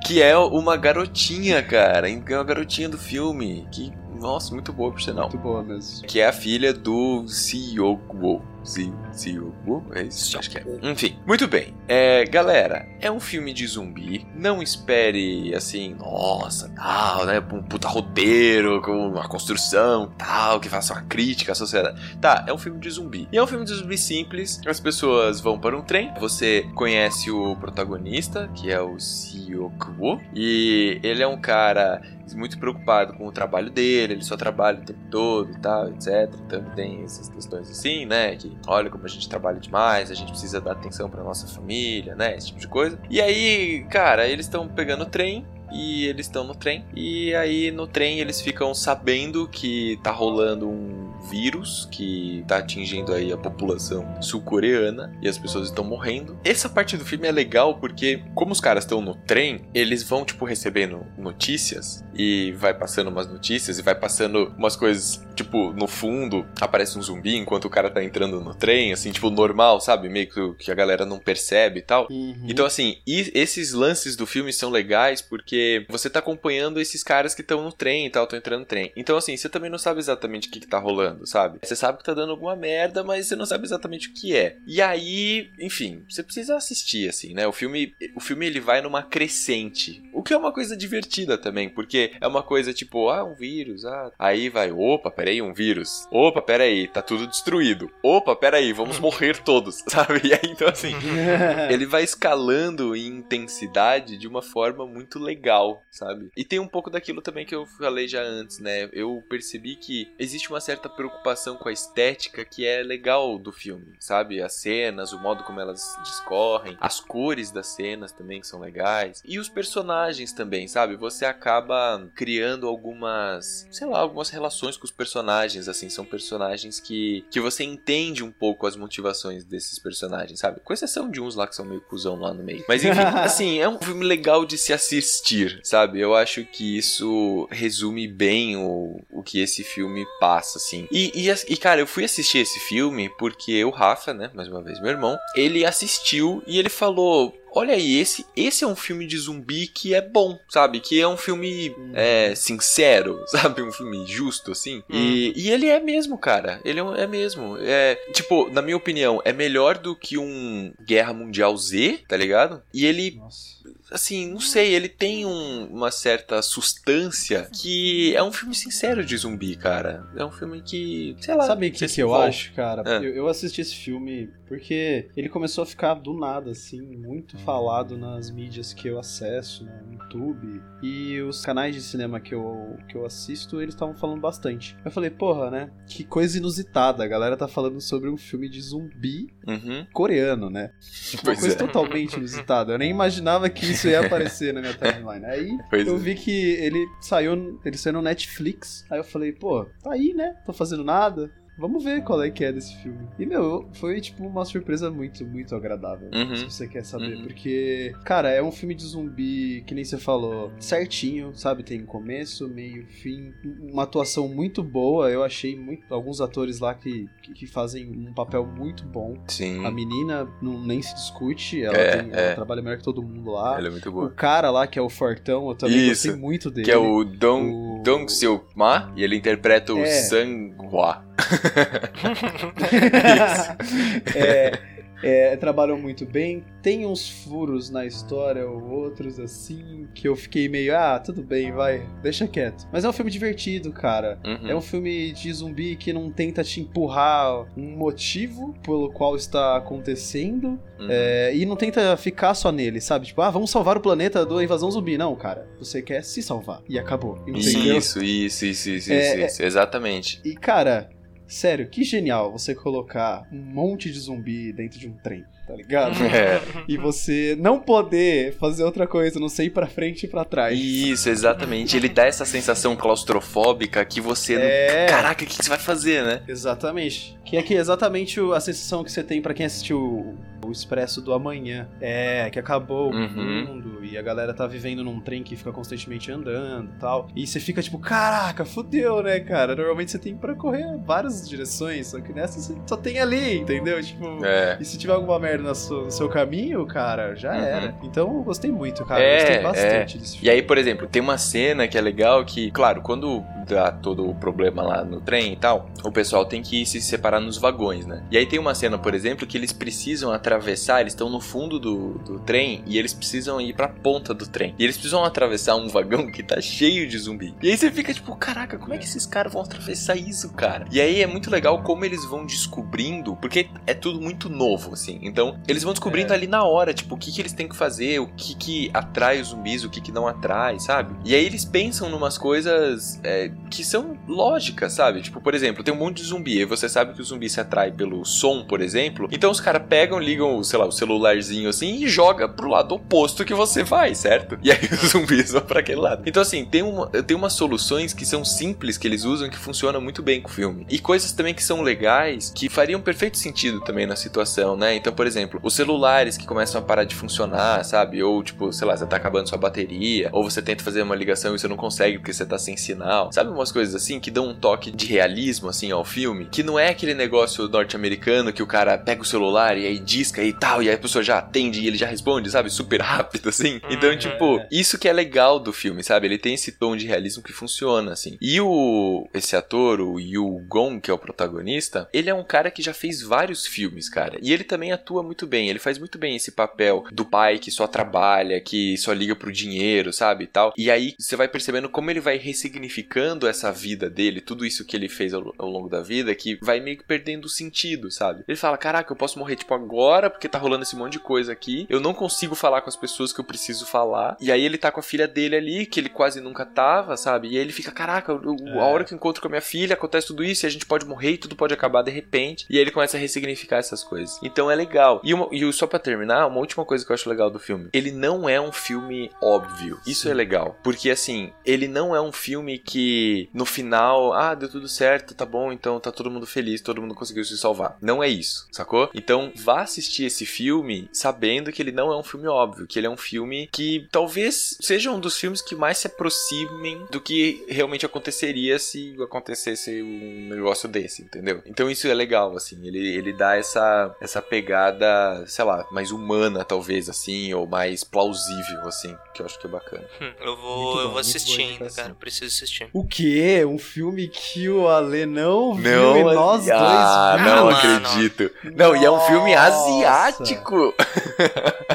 [0.04, 2.10] Que é uma garotinha, cara.
[2.10, 3.68] É uma garotinha do filme.
[3.70, 5.28] Que, nossa, muito boa por sinal.
[5.28, 6.06] Muito boa mesmo.
[6.06, 8.42] Que é a filha do Seokwo.
[8.64, 9.84] Seokwo?
[9.92, 10.38] É isso?
[10.38, 10.64] Acho que é.
[10.82, 11.74] Enfim, muito bem.
[11.86, 14.26] É, galera, é um filme de zumbi.
[14.34, 17.38] Não espere, assim, nossa, tal, né?
[17.52, 22.00] Um puta roteiro, com uma construção, tal, que faça uma crítica à sociedade.
[22.20, 23.28] Tá, é um filme de zumbi.
[23.30, 24.60] E é um filme de zumbi simples.
[24.66, 26.12] As pessoas vão para um trem.
[26.18, 30.20] Você conhece o protagonista, que é o Seokwo.
[30.34, 32.00] E ele é um cara
[32.32, 36.32] muito preocupado com o trabalho dele, ele só trabalha o tempo todo e tal, etc.
[36.46, 38.36] Então tem essas questões assim, né?
[38.36, 42.14] Que olha como a gente trabalha demais, a gente precisa dar atenção pra nossa família,
[42.14, 42.36] né?
[42.36, 42.98] Esse tipo de coisa.
[43.08, 45.46] E aí, cara, eles estão pegando o trem.
[45.72, 46.84] E eles estão no trem.
[46.94, 53.12] E aí no trem eles ficam sabendo que tá rolando um vírus que tá atingindo
[53.12, 56.38] aí a população sul-coreana e as pessoas estão morrendo.
[56.44, 60.24] Essa parte do filme é legal porque como os caras estão no trem, eles vão
[60.24, 65.86] tipo recebendo notícias e vai passando umas notícias e vai passando umas coisas, tipo, no
[65.86, 70.08] fundo aparece um zumbi enquanto o cara tá entrando no trem, assim, tipo, normal, sabe?
[70.08, 72.06] Meio que, a galera não percebe e tal.
[72.10, 72.46] Uhum.
[72.48, 77.34] Então, assim, e esses lances do filme são legais porque você tá acompanhando esses caras
[77.34, 78.92] que estão no trem e tal, estão entrando no trem.
[78.96, 81.58] Então, assim, você também não sabe exatamente o que, que tá rolando, sabe?
[81.62, 84.56] Você sabe que tá dando alguma merda, mas você não sabe exatamente o que é.
[84.66, 87.46] E aí, enfim, você precisa assistir, assim, né?
[87.46, 90.02] O filme, o filme ele vai numa crescente.
[90.24, 93.84] O que é uma coisa divertida também, porque é uma coisa tipo, ah, um vírus,
[93.84, 94.10] ah.
[94.18, 96.08] Aí vai, opa, peraí, um vírus.
[96.10, 97.90] Opa, peraí, tá tudo destruído.
[98.02, 100.22] Opa, peraí, vamos morrer todos, sabe?
[100.24, 100.94] E aí, então, assim,
[101.68, 106.30] ele vai escalando em intensidade de uma forma muito legal, sabe?
[106.34, 108.88] E tem um pouco daquilo também que eu falei já antes, né?
[108.94, 113.94] Eu percebi que existe uma certa preocupação com a estética que é legal do filme,
[114.00, 114.40] sabe?
[114.40, 119.20] As cenas, o modo como elas discorrem, as cores das cenas também que são legais.
[119.22, 120.96] E os personagens também, sabe?
[120.96, 127.24] Você acaba criando algumas, sei lá, algumas relações com os personagens, assim, são personagens que,
[127.30, 130.60] que você entende um pouco as motivações desses personagens, sabe?
[130.60, 132.64] Com exceção de uns lá que são meio cuzão lá no meio.
[132.68, 136.00] Mas enfim, assim, é um filme legal de se assistir, sabe?
[136.00, 140.86] Eu acho que isso resume bem o, o que esse filme passa, assim.
[140.90, 144.62] E, e, e, cara, eu fui assistir esse filme porque o Rafa, né, mais uma
[144.62, 147.34] vez meu irmão, ele assistiu e ele falou.
[147.54, 150.80] Olha aí, esse, esse é um filme de zumbi que é bom, sabe?
[150.80, 153.62] Que é um filme é, sincero, sabe?
[153.62, 154.82] Um filme justo, assim.
[154.90, 156.60] E, e ele é mesmo, cara.
[156.64, 157.56] Ele é, é mesmo.
[157.60, 162.62] É, tipo, na minha opinião, é melhor do que um Guerra Mundial Z, tá ligado?
[162.72, 163.53] E ele Nossa.
[163.94, 169.16] Assim, não sei, ele tem um- uma certa sustância que é um filme sincero de
[169.16, 170.06] zumbi, cara.
[170.16, 171.44] É um filme que, sei lá.
[171.46, 172.28] Sabe o que, que eu envolve.
[172.28, 172.82] acho, cara?
[172.84, 172.98] É.
[172.98, 177.96] Eu, eu assisti esse filme porque ele começou a ficar do nada, assim, muito falado
[177.96, 180.60] nas mídias que eu acesso, no YouTube.
[180.82, 184.76] E os canais de cinema que eu, que eu assisto, eles estavam falando bastante.
[184.84, 185.70] Eu falei, porra, né?
[185.88, 187.02] Que coisa inusitada.
[187.02, 189.86] A galera tá falando sobre um filme de zumbi Uhum.
[189.92, 190.70] coreano, né?
[191.14, 191.58] Uma Pois coisa é.
[191.58, 192.72] totalmente inusitada.
[192.72, 195.24] Eu nem imaginava que isso ia aparecer na minha timeline.
[195.24, 195.98] Aí Pois eu é.
[195.98, 198.84] vi que ele saiu, ele saiu no Netflix.
[198.90, 200.36] Aí eu falei, pô, tá aí, né?
[200.44, 201.30] Tô fazendo nada.
[201.56, 203.06] Vamos ver qual é que é desse filme.
[203.18, 206.08] E, meu, foi, tipo, uma surpresa muito, muito agradável.
[206.12, 206.34] Uhum.
[206.36, 207.14] Se você quer saber.
[207.16, 207.22] Uhum.
[207.22, 211.62] Porque, cara, é um filme de zumbi, que nem você falou, certinho, sabe?
[211.62, 213.32] Tem começo, meio, fim.
[213.60, 215.10] Uma atuação muito boa.
[215.10, 219.16] Eu achei muito, alguns atores lá que, que, fazem um papel muito bom.
[219.28, 219.64] Sim.
[219.64, 222.24] A menina não, nem se discute, ela, É, tem- é.
[222.26, 223.56] ela trabalha melhor que todo mundo lá.
[223.58, 224.10] Ela é muito O boa.
[224.10, 226.64] cara lá, que é o Fortão, eu também Isso, gostei muito dele.
[226.64, 229.86] Que é o Dong, O- Dong Seok Ma e ele interpreta o É.
[229.86, 231.13] Sang-hwa.
[234.14, 234.58] é,
[235.04, 236.42] é, trabalham muito bem.
[236.62, 241.52] Tem uns furos na história ou outros assim, que eu fiquei meio, ah, tudo bem,
[241.52, 242.66] vai, deixa quieto.
[242.72, 244.18] Mas é um filme divertido, cara.
[244.24, 244.48] Uhum.
[244.48, 249.56] É um filme de zumbi que não tenta te empurrar um motivo pelo qual está
[249.56, 250.58] acontecendo.
[250.78, 250.88] Uhum.
[250.90, 253.06] é, e não tenta ficar só nele, sabe?
[253.06, 254.98] Tipo, ah, vamos salvar o planeta da invasão zumbi.
[254.98, 255.46] Não, cara.
[255.58, 256.62] Você quer se salvar.
[256.68, 257.18] E acabou.
[257.28, 257.78] Entendeu?
[257.78, 260.20] Isso, isso, isso, isso, É, isso, isso, exatamente.
[260.24, 260.88] E, cara,
[261.26, 265.94] sério, que genial você colocar um monte de zumbi dentro de um trem, tá ligado?
[266.14, 266.40] É.
[266.68, 270.58] E você não poder fazer outra coisa, não sei ir pra frente e pra trás.
[270.58, 271.76] Isso, exatamente.
[271.76, 274.34] Ele dá essa sensação claustrofóbica que você.
[274.34, 274.86] É.
[274.86, 276.22] Caraca, o que, você vai fazer, né?
[276.28, 277.18] Exatamente.
[277.24, 281.00] Que é que é exatamente a sensação que você tem pra quem assistiu o, Expresso
[281.00, 281.68] do Amanhã.
[281.80, 283.06] É, que acabou Uhum.
[283.06, 287.08] o mundo e a galera tá vivendo num trem que fica constantemente andando e tal.
[287.14, 289.54] E você fica tipo, caraca, fudeu, né, cara?
[289.54, 293.82] Normalmente você tem pra correr várias direções, só que nessa você só tem ali, entendeu?
[293.82, 294.56] Tipo, É.
[294.60, 297.38] E se tiver alguma merda no seu, no seu caminho, cara, já Uhum.
[297.44, 297.74] era.
[297.82, 299.02] Então eu gostei muito, cara.
[299.02, 299.42] É, gostei é.
[299.42, 300.26] bastante desse filme.
[300.26, 304.08] E aí, por exemplo, tem uma cena que é legal que, claro, quando dá todo
[304.08, 307.84] o problema lá no trem e tal, o pessoal tem que se separar nos vagões,
[307.86, 308.02] né?
[308.10, 311.58] E aí tem uma cena, por exemplo, que eles precisam atravessar, eles estão no fundo
[311.58, 314.54] do, do trem e eles precisam ir pra ponta do trem.
[314.58, 317.34] E eles precisam atravessar um vagão que tá cheio de zumbi.
[317.42, 320.66] E aí você fica tipo, caraca, como é que esses caras vão atravessar isso, cara?
[320.70, 324.98] E aí é muito legal como eles vão descobrindo, porque é tudo muito novo, assim.
[325.02, 326.16] Então, eles vão descobrindo É.
[326.16, 329.20] ali na hora, tipo, o que, que eles têm que fazer, o que, que atrai
[329.20, 330.94] os zumbis, o que, que não atrai, sabe?
[331.04, 335.02] E aí eles pensam numas coisas é, que são lógicas, sabe?
[335.02, 337.40] Tipo, por exemplo, tem um monte de zumbi, e você sabe que o zumbi se
[337.40, 339.08] atrai pelo som, por exemplo.
[339.12, 343.24] Então os caras pegam, ligam, sei lá, o celularzinho assim e joga pro lado oposto
[343.24, 344.38] que você vai, certo?
[344.42, 346.02] E aí os zumbis vão pra aquele lado.
[346.06, 349.80] Então, assim, tem, uma, tem umas soluções que são simples que eles usam que funcionam
[349.80, 350.66] muito bem com o filme.
[350.68, 354.74] E coisas também que são legais que fariam perfeito sentido também na situação, né?
[354.74, 358.02] Então, por exemplo, os celulares que começam a parar de funcionar, sabe?
[358.02, 361.34] Ou, tipo, sei lá, você tá acabando sua bateria, ou você tenta fazer uma ligação
[361.34, 363.12] e você não consegue porque você tá sem sinal.
[363.12, 366.26] Sabe umas coisas assim que dão um toque de realismo, assim, ao filme?
[366.26, 369.78] Que não é aquele negócio norte-americano que o cara pega o celular e aí
[370.22, 372.50] e tal, e aí a pessoa já atende e ele já responde, sabe?
[372.50, 373.60] Super rápido, assim.
[373.70, 373.96] Então, Uhum.
[373.98, 376.06] tipo, isso que é legal do filme, sabe?
[376.06, 378.16] Ele tem esse tom de realismo que funciona, assim.
[378.20, 382.50] E o esse ator, o Yu Gong, que é o protagonista, ele é um cara
[382.50, 384.18] que já fez vários filmes, cara.
[384.22, 385.48] E ele também atua muito bem.
[385.48, 389.32] Ele faz muito bem esse papel do pai que só trabalha, que só liga pro
[389.32, 390.24] dinheiro, sabe?
[390.24, 390.52] E tal.
[390.56, 392.16] E aí você vai percebendo como ele vai
[392.54, 396.38] ressignificando essa vida dele, tudo isso que ele fez ao, ao longo da vida, que
[396.42, 398.24] vai meio que perdendo sentido, sabe?
[398.28, 401.32] Ele fala: Caraca, eu posso morrer, tipo, agora, porque tá rolando esse monte de coisa
[401.32, 401.66] aqui.
[401.68, 404.16] Eu não consigo falar com as pessoas que eu preciso falar.
[404.20, 407.28] E aí ele tá com a filha dele ali, que ele quase nunca tava, sabe?
[407.28, 409.40] E aí ele fica: Caraca, eu- eu- a hora que eu encontro com a minha
[409.40, 412.46] filha, acontece tudo isso e a gente pode morrer e tudo pode acabar de repente.
[412.48, 414.18] E aí ele começa a ressignificar essas coisas.
[414.22, 415.00] Então é legal.
[415.04, 417.68] E, uma- e só pra terminar, uma última coisa que eu acho legal do filme:
[417.72, 419.78] ele não é um filme óbvio.
[419.86, 420.58] Isso é legal.
[420.62, 425.24] Porque assim, ele não é um filme que no final, ah, deu tudo certo, tá
[425.26, 427.76] bom, então tá todo mundo feliz, todo mundo conseguiu se salvar.
[427.80, 428.90] Não é isso, sacou?
[428.94, 432.86] Então vá assistir esse filme sabendo que ele não é um filme óbvio, que ele
[432.86, 437.44] é um filme que talvez seja um dos filmes que mais se aproximem do que
[437.48, 441.42] realmente aconteceria se acontecesse um negócio desse, entendeu?
[441.46, 446.44] Então isso é legal, assim, ele, ele dá essa, essa pegada, sei lá, mais humana,
[446.44, 449.84] talvez, assim, ou mais plausível, assim, que eu acho que é bacana.
[450.00, 451.94] Hum, Eu vou, Muito eu bom, vou assistir ainda, cara.
[451.94, 452.68] Preciso assistir.
[452.72, 453.44] O que quê?
[453.44, 457.62] Um filme que o Ale não viu Não, e nós ah, dois não vimos.
[457.62, 457.86] mano.
[457.86, 458.30] acredito.
[458.56, 459.46] Não, e é um filme Nossa.
[459.84, 460.74] Asiático.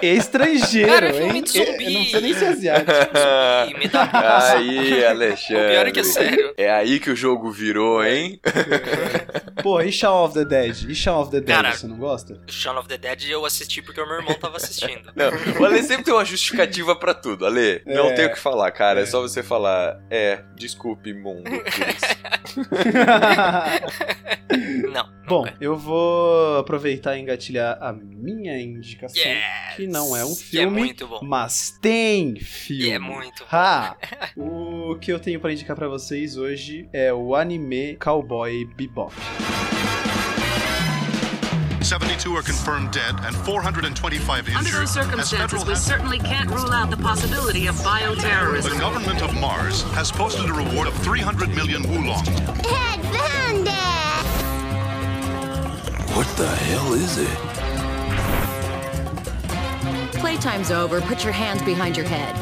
[0.01, 1.43] Estrangeiro, Cara, é filme hein?
[1.43, 1.85] de zumbi.
[1.85, 2.91] Eu não precisa nem ser asiático.
[3.69, 5.65] E me dá aí, Alexandre.
[5.65, 6.53] O pior é que é sério.
[6.57, 8.39] É aí que o jogo virou, hein?
[9.61, 10.89] Pô, e Shaun of the Dead?
[10.89, 12.39] E Shaun of the Dead, Cara, você não gosta?
[12.47, 15.11] Shaun of the Dead eu assisti porque o meu irmão tava assistindo.
[15.15, 17.45] Não, o Ale sempre tem uma justificativa pra tudo.
[17.45, 18.13] Ale, não É.
[18.13, 19.01] tem o que falar, cara.
[19.01, 21.43] É só você falar, é, desculpe, mundo.
[21.49, 22.19] por isso."
[24.91, 25.09] Não.
[25.27, 25.53] Bom, nunca.
[25.61, 29.75] eu vou aproveitar e engatilhar a minha indicação, Yes.
[29.75, 31.19] que não é um é filme, muito bom.
[31.23, 32.83] mas tem filme.
[32.85, 33.47] E é muito bom.
[33.51, 33.97] Ha!
[34.35, 39.13] O que eu tenho pra indicar pra vocês hoje é o anime Cowboy Bebop.
[41.81, 44.57] 72 are confirmed dead and 425 injured.
[44.57, 48.79] Under those circumstances, we certainly can't rule out the possibility of The bioterrorism.
[48.79, 52.23] government of Mars has posted a reward of 300 million wulong.
[56.15, 57.48] What the hell is it?
[60.19, 60.99] Playtime's over.
[61.01, 62.35] Put your hands behind your head.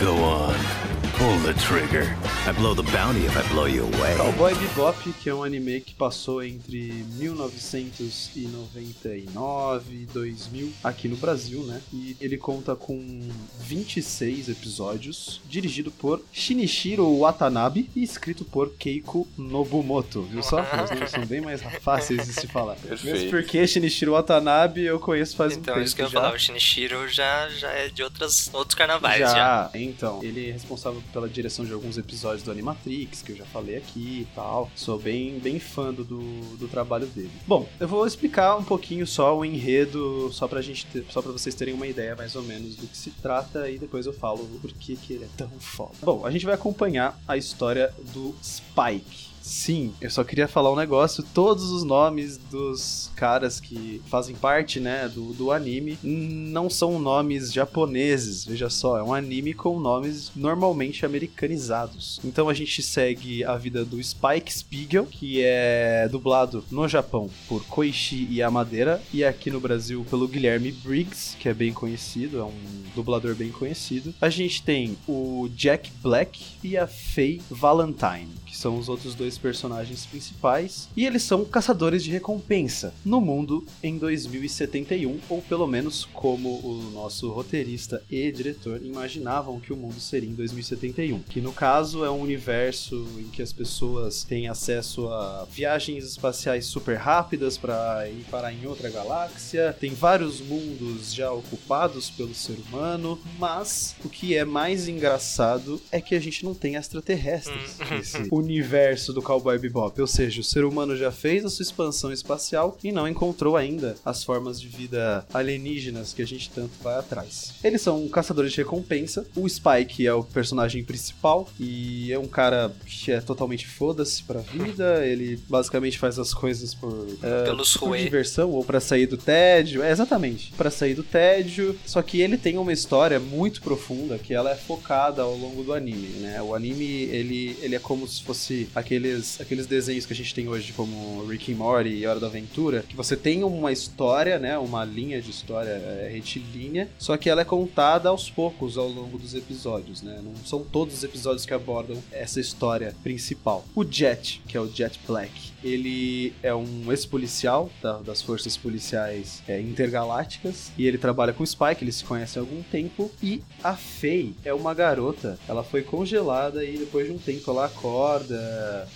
[0.00, 0.81] Go on.
[1.18, 2.04] Pull the trigger.
[2.48, 4.16] I blow the bounty if I blow you away.
[4.16, 11.62] Cowboy Bebop, que é um anime que passou entre 1999 e 2000 aqui no Brasil,
[11.64, 11.80] né?
[11.92, 13.20] E ele conta com
[13.60, 20.22] 26 episódios, dirigido por Shinichiro Watanabe e escrito por Keiko Nobumoto.
[20.22, 20.60] Viu só?
[20.62, 22.74] Os nomes são bem mais fáceis de se falar.
[22.82, 23.04] Perfeito.
[23.16, 26.20] Mesmo porque Shinichiro Watanabe eu conheço faz um Então, tempo isso que eu já.
[26.20, 29.28] falar, o Shinichiro já, já é de outras, outros carnavais já.
[29.32, 30.20] Já, então.
[30.22, 34.22] Ele é responsável pela direção de alguns episódios do Animatrix, que eu já falei aqui
[34.22, 34.70] e tal.
[34.74, 37.30] Sou bem, bem fã do, do trabalho dele.
[37.46, 41.32] Bom, eu vou explicar um pouquinho só o enredo, só pra gente ter, só pra
[41.32, 44.44] vocês terem uma ideia mais ou menos do que se trata e depois eu falo
[44.60, 45.94] por que, que ele é tão foda.
[46.02, 49.31] Bom, a gente vai acompanhar a história do Spike.
[49.42, 51.24] Sim, eu só queria falar um negócio.
[51.34, 57.52] Todos os nomes dos caras que fazem parte, né, do, do anime não são nomes
[57.52, 58.44] japoneses.
[58.44, 62.20] Veja só, é um anime com nomes normalmente americanizados.
[62.24, 67.64] Então a gente segue a vida do Spike Spiegel, que é dublado no Japão por
[67.64, 72.84] Koichi Yamadeira e aqui no Brasil pelo Guilherme Briggs, que é bem conhecido, é um
[72.94, 74.14] dublador bem conhecido.
[74.20, 79.38] A gente tem o Jack Black e a Faye Valentine que são os outros dois
[79.38, 86.04] personagens principais, e eles são caçadores de recompensa no mundo em 2071, ou pelo menos
[86.12, 91.50] como o nosso roteirista e diretor imaginavam que o mundo seria em 2071, que no
[91.50, 97.56] caso é um universo em que as pessoas têm acesso a viagens espaciais super rápidas
[97.56, 103.96] para ir parar em outra galáxia, tem vários mundos já ocupados pelo ser humano, mas
[104.04, 109.22] o que é mais engraçado é que a gente não tem extraterrestres nesse universo do
[109.22, 113.06] Cowboy Bebop, ou seja, o ser humano já fez a sua expansão espacial e não
[113.08, 117.54] encontrou ainda as formas de vida alienígenas que a gente tanto vai atrás.
[117.62, 119.26] Eles são caçadores de recompensa.
[119.36, 124.40] O Spike é o personagem principal e é um cara que é totalmente foda-se pra
[124.40, 125.04] vida.
[125.06, 128.02] Ele basicamente faz as coisas por, é, Pelos por ruê.
[128.04, 129.82] diversão ou pra sair do tédio.
[129.82, 131.78] É, exatamente, Pra sair do tédio.
[131.86, 135.72] Só que ele tem uma história muito profunda que ela é focada ao longo do
[135.72, 136.42] anime, né?
[136.42, 138.31] O anime ele, ele é como se fosse
[138.74, 142.26] aqueles, aqueles desenhos que a gente tem hoje, como Rick and Morty e Hora da
[142.26, 144.56] Aventura, que você tem uma história, né?
[144.58, 149.18] Uma linha de história é, retilínea, só que ela é contada aos poucos ao longo
[149.18, 150.20] dos episódios, né?
[150.22, 153.64] Não são todos os episódios que abordam essa história principal.
[153.74, 159.42] O Jet, que é o Jet Black, ele é um ex-policial da- das forças policiais
[159.46, 163.10] é, intergalácticas e ele trabalha com o Spike, eles se conhecem há algum tempo.
[163.22, 167.66] E a Faye é uma garota, ela foi congelada e depois de um tempo ela
[167.66, 168.21] acorda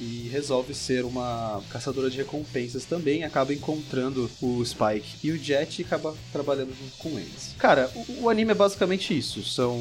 [0.01, 3.25] e resolve ser uma caçadora de recompensas também.
[3.25, 7.55] Acaba encontrando o Spike e o Jet e acaba trabalhando junto com eles.
[7.59, 9.79] Cara, o, o anime é basicamente isso: são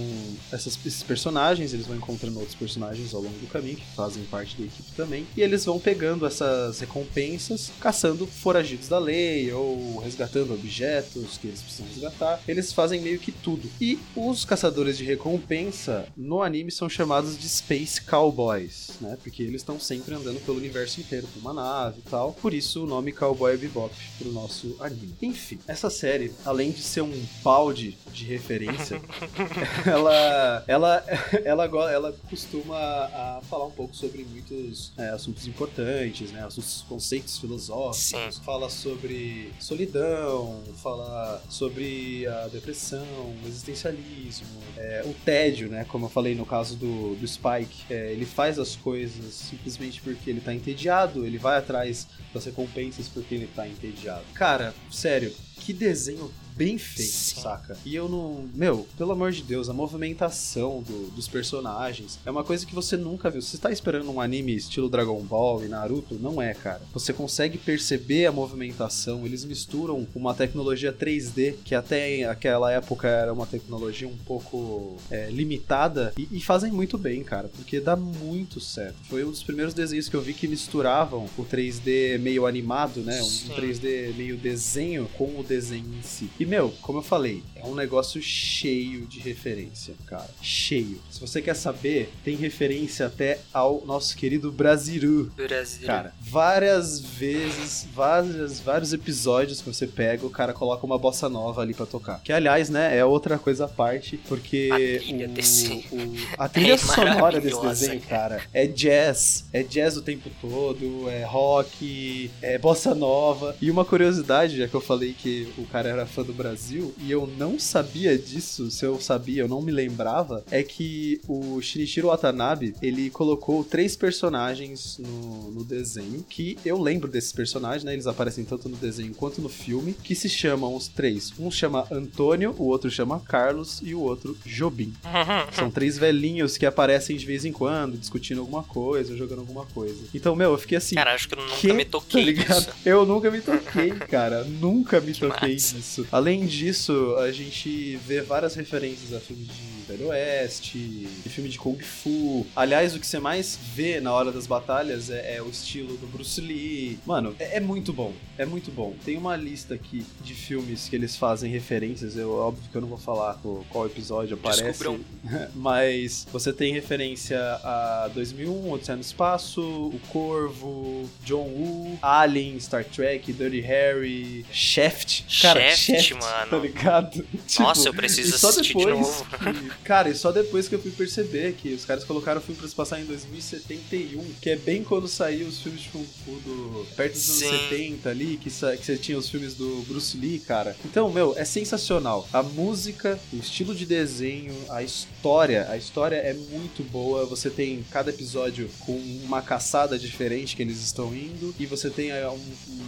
[0.51, 4.55] essas- esses personagens, eles vão encontrando outros personagens ao longo do caminho que fazem parte
[4.57, 10.53] da equipe também, e eles vão pegando essas recompensas, caçando foragidos da lei ou resgatando
[10.53, 12.39] objetos que eles precisam resgatar.
[12.47, 13.69] Eles fazem meio que tudo.
[13.79, 19.17] E os caçadores de recompensa no anime são chamados de Space Cowboys, né?
[19.23, 22.33] Porque eles estão sempre andando pelo universo inteiro com uma nave e tal.
[22.33, 25.15] Por isso o nome Cowboy Bebop pro nosso anime.
[25.21, 29.01] Enfim, essa série, além de ser um balde de referência,
[29.85, 31.03] ela, ela,
[31.43, 36.43] ela, ela, ela costuma a falar um pouco sobre muitos é, assuntos importantes, né?
[36.43, 37.97] Assuntos, conceitos filosóficos.
[37.97, 38.41] Sim.
[38.43, 43.05] Fala sobre solidão, fala sobre a depressão,
[43.43, 45.85] o existencialismo, é, o tédio, né?
[45.85, 50.29] Como eu falei no caso do, do Spike, é, ele faz as coisas simplesmente porque
[50.29, 54.25] ele tá entediado, ele vai atrás das recompensas porque ele tá entediado.
[54.33, 57.41] Cara, sério, que desenho bem feito, Sim.
[57.41, 57.77] saca?
[57.85, 58.47] E eu não.
[58.53, 62.95] Meu, pelo amor de Deus, a movimentação do- dos personagens é uma coisa que você
[62.97, 63.41] nunca viu.
[63.41, 66.15] Você tá esperando um anime estilo Dragon Ball e Naruto?
[66.15, 66.81] Não é, cara.
[66.93, 73.33] Você consegue perceber a movimentação, eles misturam uma tecnologia 3D, que até aquela época era
[73.33, 78.59] uma tecnologia um pouco é, limitada, e, e fazem muito bem, cara, porque dá muito
[78.59, 78.95] certo.
[79.09, 83.21] Foi um dos primeiros desenhos que eu vi que misturavam o 3D meio animado, né?
[83.21, 83.49] Um Sim.
[83.55, 86.29] 3D meio desenho com o desenho em si.
[86.39, 90.29] E, meu, como eu falei, é um negócio cheio de referência, cara.
[90.41, 90.99] Cheio.
[91.09, 95.31] Se você quer saber, tem referência até ao nosso querido Brasiru.
[95.35, 95.85] Brasil.
[95.87, 101.61] Cara, várias vezes, várias, vários episódios que você pega, o cara coloca uma bossa nova
[101.61, 102.21] ali pra tocar.
[102.23, 106.49] Que, aliás, né, é outra coisa à parte, porque A trilha o- desse- o- a
[106.49, 109.45] trilha É sonora desse desenho, cara, é jazz.
[109.51, 113.55] É jazz o tempo todo, é rock, é bossa nova.
[113.61, 117.11] E uma curiosidade, já que eu falei que o cara era fã do Brasil, e
[117.11, 122.07] eu não sabia disso, se eu sabia, eu não me lembrava, é que o Shinichiro
[122.07, 127.93] Watanabe, ele colocou três personagens no, no desenho, que eu lembro desses personagens, né?
[127.93, 131.33] Eles aparecem tanto no desenho quanto no filme, que se chamam os três.
[131.39, 134.93] Um chama Antônio, o outro chama Carlos e o outro Jobim.
[135.53, 140.03] São três velhinhos que aparecem de vez em quando, discutindo alguma coisa, jogando alguma coisa.
[140.13, 140.95] Então, meu, eu fiquei assim.
[140.95, 141.73] Cara, acho que eu nunca que?
[141.73, 142.73] me toquei Tá ligado?
[142.85, 144.43] Eu nunca me toquei, cara.
[144.43, 145.75] nunca me toquei massa.
[145.75, 146.07] nisso.
[146.25, 151.57] Além disso, a gente vê várias referências a filmes de Velho Oeste, de filme de
[151.57, 152.45] Kung Fu.
[152.55, 156.07] Aliás, o que você mais vê na hora das batalhas é, é o estilo do
[156.07, 156.99] Bruce Lee.
[157.05, 158.13] Mano, é, é muito bom.
[158.37, 158.93] É muito bom.
[159.05, 162.17] Tem uma lista aqui de filmes que eles fazem referências.
[162.17, 164.63] Eu, óbvio que eu não vou falar qual, episódio aparece.
[164.63, 164.99] Descubram.
[165.53, 172.83] Mas você tem referência a 2001, Odisseia no Espaço, O Corvo, John Woo, Alien, Star
[172.83, 175.23] Trek, Dirty Harry, Shaft.
[175.41, 176.49] Cara, Shaft, Shaft, mano.
[176.49, 177.25] tá ligado?
[177.59, 179.25] Nossa, eu preciso assistir de novo.
[179.25, 182.59] que- cara, e só depois que eu fui perceber que os caras colocaram o filme
[182.59, 186.31] pra se passar em 2071, que é bem quando saiu os filmes de Kung Fu
[186.39, 187.45] do, perto dos Sim.
[187.47, 190.75] anos 70 ali, que, sa- que você tinha os filmes do Bruce Lee, cara.
[190.85, 192.27] Então, meu, é sensacional.
[192.33, 197.25] A música, o estilo de desenho, a história, a história é muito boa.
[197.25, 202.11] Você tem cada episódio com uma caçada diferente que eles estão indo, e você tem
[202.11, 202.39] é, um-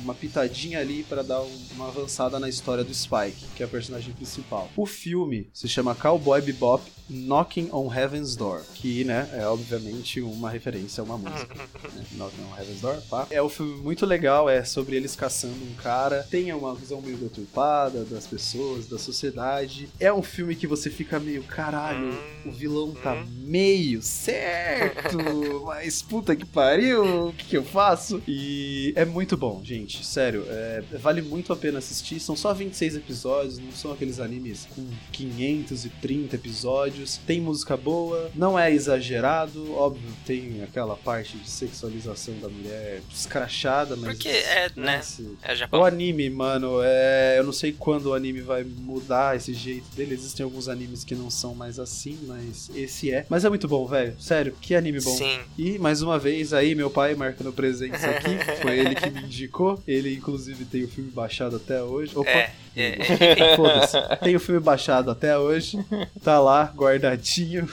[0.03, 3.69] uma pitadinha ali pra dar um- uma avançada na história do Spike, que é a
[3.69, 4.69] personagem principal.
[4.75, 10.22] O filme se chama Cowboy Bebop off Knocking on Heaven's Door, que, né, é obviamente
[10.22, 11.55] uma referência a uma música.
[11.95, 12.05] né?
[12.14, 13.28] Knocking on Heaven's Door, pá.
[13.30, 17.18] É um filme muito legal, é sobre eles caçando um cara, tem uma visão meio
[17.18, 19.89] deturpada das pessoas, da sociedade.
[19.99, 25.18] É um filme que você fica meio, caralho, o vilão tá meio certo,
[25.66, 28.22] mas puta que pariu, o que, que eu faço?
[28.28, 32.20] E é muito bom, gente, sério, é, vale muito a pena assistir.
[32.20, 36.96] São só 26 episódios, não são aqueles animes com 530 episódios.
[37.25, 43.95] Tem música boa, não é exagerado, óbvio, tem aquela parte de sexualização da mulher escrachada,
[43.95, 44.13] mas.
[44.13, 45.01] Porque é, né?
[45.01, 45.83] se- É o Japão.
[45.85, 47.35] anime, mano, é.
[47.37, 50.13] Eu não sei quando o anime vai mudar esse jeito dele.
[50.13, 53.25] Existem alguns animes que não são mais assim, mas esse é.
[53.29, 54.15] Mas é muito bom, velho.
[54.19, 55.15] Sério, que anime bom.
[55.15, 55.39] Sim.
[55.57, 58.37] E mais uma vez aí, meu pai marcando presença aqui.
[58.61, 59.81] Foi ele que me indicou.
[59.87, 62.11] Ele, inclusive, tem o filme baixado até hoje.
[62.15, 62.29] Opa!
[62.29, 63.55] É, é.
[63.55, 63.97] Foda-se.
[64.23, 65.77] Tem o filme baixado até hoje.
[66.23, 67.69] Tá lá, guardadinho.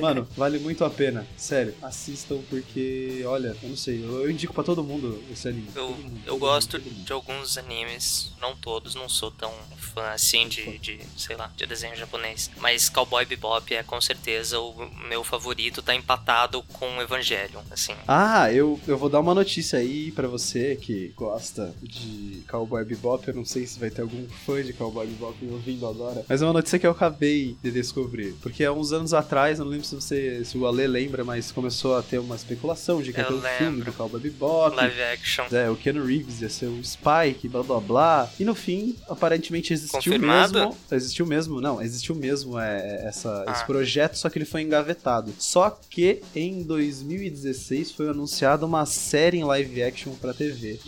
[0.00, 1.26] Mano, vale muito a pena.
[1.36, 5.68] Sério, assistam porque, olha, eu não sei, eu, eu indico pra todo mundo esse anime.
[5.74, 10.48] Eu, mundo, eu gosto mundo, de alguns animes, não todos, não sou tão fã assim
[10.48, 12.50] de, de, sei lá, de desenho japonês.
[12.58, 17.94] Mas Cowboy Bebop é com certeza o meu favorito, tá empatado com Evangelion, assim.
[18.06, 23.26] Ah, eu, eu vou dar uma notícia aí pra você que gosta de Cowboy Bebop.
[23.28, 26.24] Eu não sei se vai ter algum fã de Cowboy Bebop me ouvindo agora.
[26.28, 28.31] Mas é uma notícia que eu acabei de descobrir.
[28.40, 31.50] Porque há uns anos atrás, eu não lembro se você, se o Ale lembra, mas
[31.52, 34.74] começou a ter uma especulação de que ia ter um filme do Cowboy Bebop.
[34.76, 35.44] Live action.
[35.52, 38.30] É, o Keanu Reeves ia ser o Spike, blá blá blá.
[38.38, 40.58] E no fim, aparentemente existiu Confirmado?
[40.58, 40.76] mesmo.
[40.90, 43.52] Existiu mesmo, não, existiu mesmo é, essa, Ah.
[43.52, 45.32] esse projeto, só que ele foi engavetado.
[45.38, 50.78] Só que em 2016 foi anunciada uma série em live action pra TV.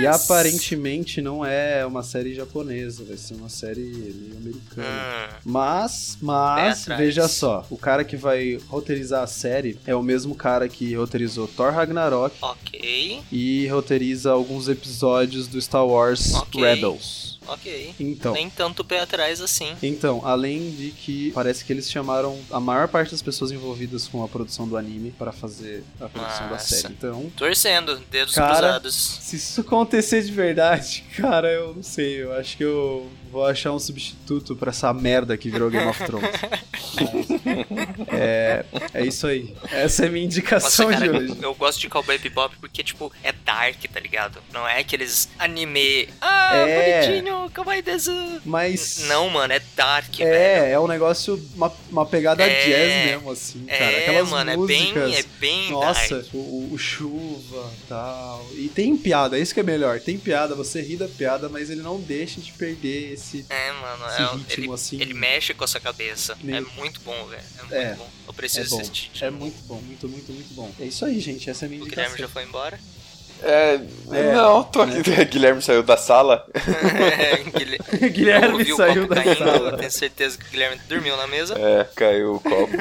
[0.00, 4.86] E aparentemente não é uma série japonesa, vai ser uma série meio americana.
[4.86, 10.02] Hum, Mas, Pé mas, veja só, o cara que vai roteirizar a série é o
[10.02, 16.60] mesmo cara que roteirizou Thor Ragnarok ok, e roteiriza alguns episódios do Star Wars Ok.
[16.62, 17.38] Rebels.
[17.46, 17.94] ok.
[17.98, 19.68] Então, Nem tanto pé atrás assim.
[19.82, 24.22] então, além de que parece que eles chamaram a maior parte das pessoas envolvidas com
[24.24, 26.74] a produção do anime para fazer a produção da Nossa.
[26.76, 26.94] série.
[26.94, 28.94] Então, Torcendo, dedos Cara, cruzados.
[28.94, 33.72] se isso acontecer de verdade, cara, eu não sei, eu acho que eu vou achar
[33.72, 36.28] um substituto pra essa merda que virou Game of Thrones.
[38.08, 39.54] É, é isso aí.
[39.70, 41.36] Essa é a minha Nossa, indicação cara, de hoje.
[41.42, 44.40] eu gosto de Cowboy Bebop porque, tipo, é dark, tá ligado?
[44.52, 46.08] Não é aqueles anime.
[46.20, 47.06] Ah, É.
[47.06, 48.12] bonitinho, kawaii desu.
[48.44, 49.04] Mas.
[49.06, 50.30] Não, mano, é dark, velho.
[50.30, 52.64] É, é um negócio, uma, uma pegada É.
[52.66, 53.80] jazz mesmo, assim, cara.
[53.84, 54.96] É, Aquelas mano, músicas.
[54.96, 56.34] é bem, é bem Nossa, dark.
[56.34, 58.46] o, o chuva tal.
[58.54, 60.00] E tem piada, é isso que é melhor.
[60.00, 63.46] Tem piada, você ri da piada, mas ele não deixa de perder esse.
[63.48, 65.00] É, mano, esse é, ritmo, ele, assim.
[65.00, 66.36] ele mexe com a sua cabeça.
[66.42, 67.42] Nem- É muito bom, velho.
[67.58, 68.08] É muito É, bom.
[68.26, 68.80] Eu É preciso bom.
[68.80, 69.10] assistir.
[69.20, 70.70] É muito bom, muito, muito, muito bom.
[70.80, 71.48] É isso aí, gente.
[71.50, 72.28] Essa é a minha O Guilherme indicação.
[72.28, 72.78] já foi embora?
[73.42, 73.80] É,
[74.12, 75.00] É, não, tô aqui.
[75.30, 76.46] Guilherme saiu da sala.
[77.56, 79.70] Guilherme, Guilherme o saiu copo da caindo, sala.
[79.70, 81.54] Eu tenho certeza que o Guilherme dormiu na mesa.
[81.58, 82.76] É, caiu o copo,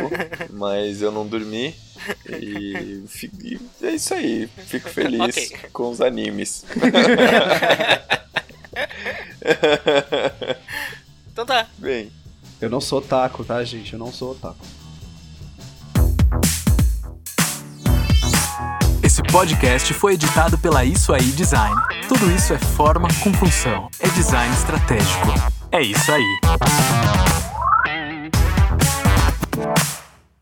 [0.52, 1.74] mas eu não dormi.
[2.30, 3.04] E,
[3.44, 4.48] e é isso aí.
[4.68, 5.52] Fico feliz Ok.
[5.72, 6.66] com os animes.
[11.32, 11.67] então tá.
[11.78, 12.11] Bem.
[12.61, 13.93] Eu não sou taco, tá, gente?
[13.93, 14.65] Eu não sou taco.
[19.01, 21.76] Esse podcast foi editado pela Isso Aí Design.
[22.07, 23.89] Tudo isso é forma com função.
[23.99, 25.34] É design estratégico.
[25.72, 26.39] É isso aí.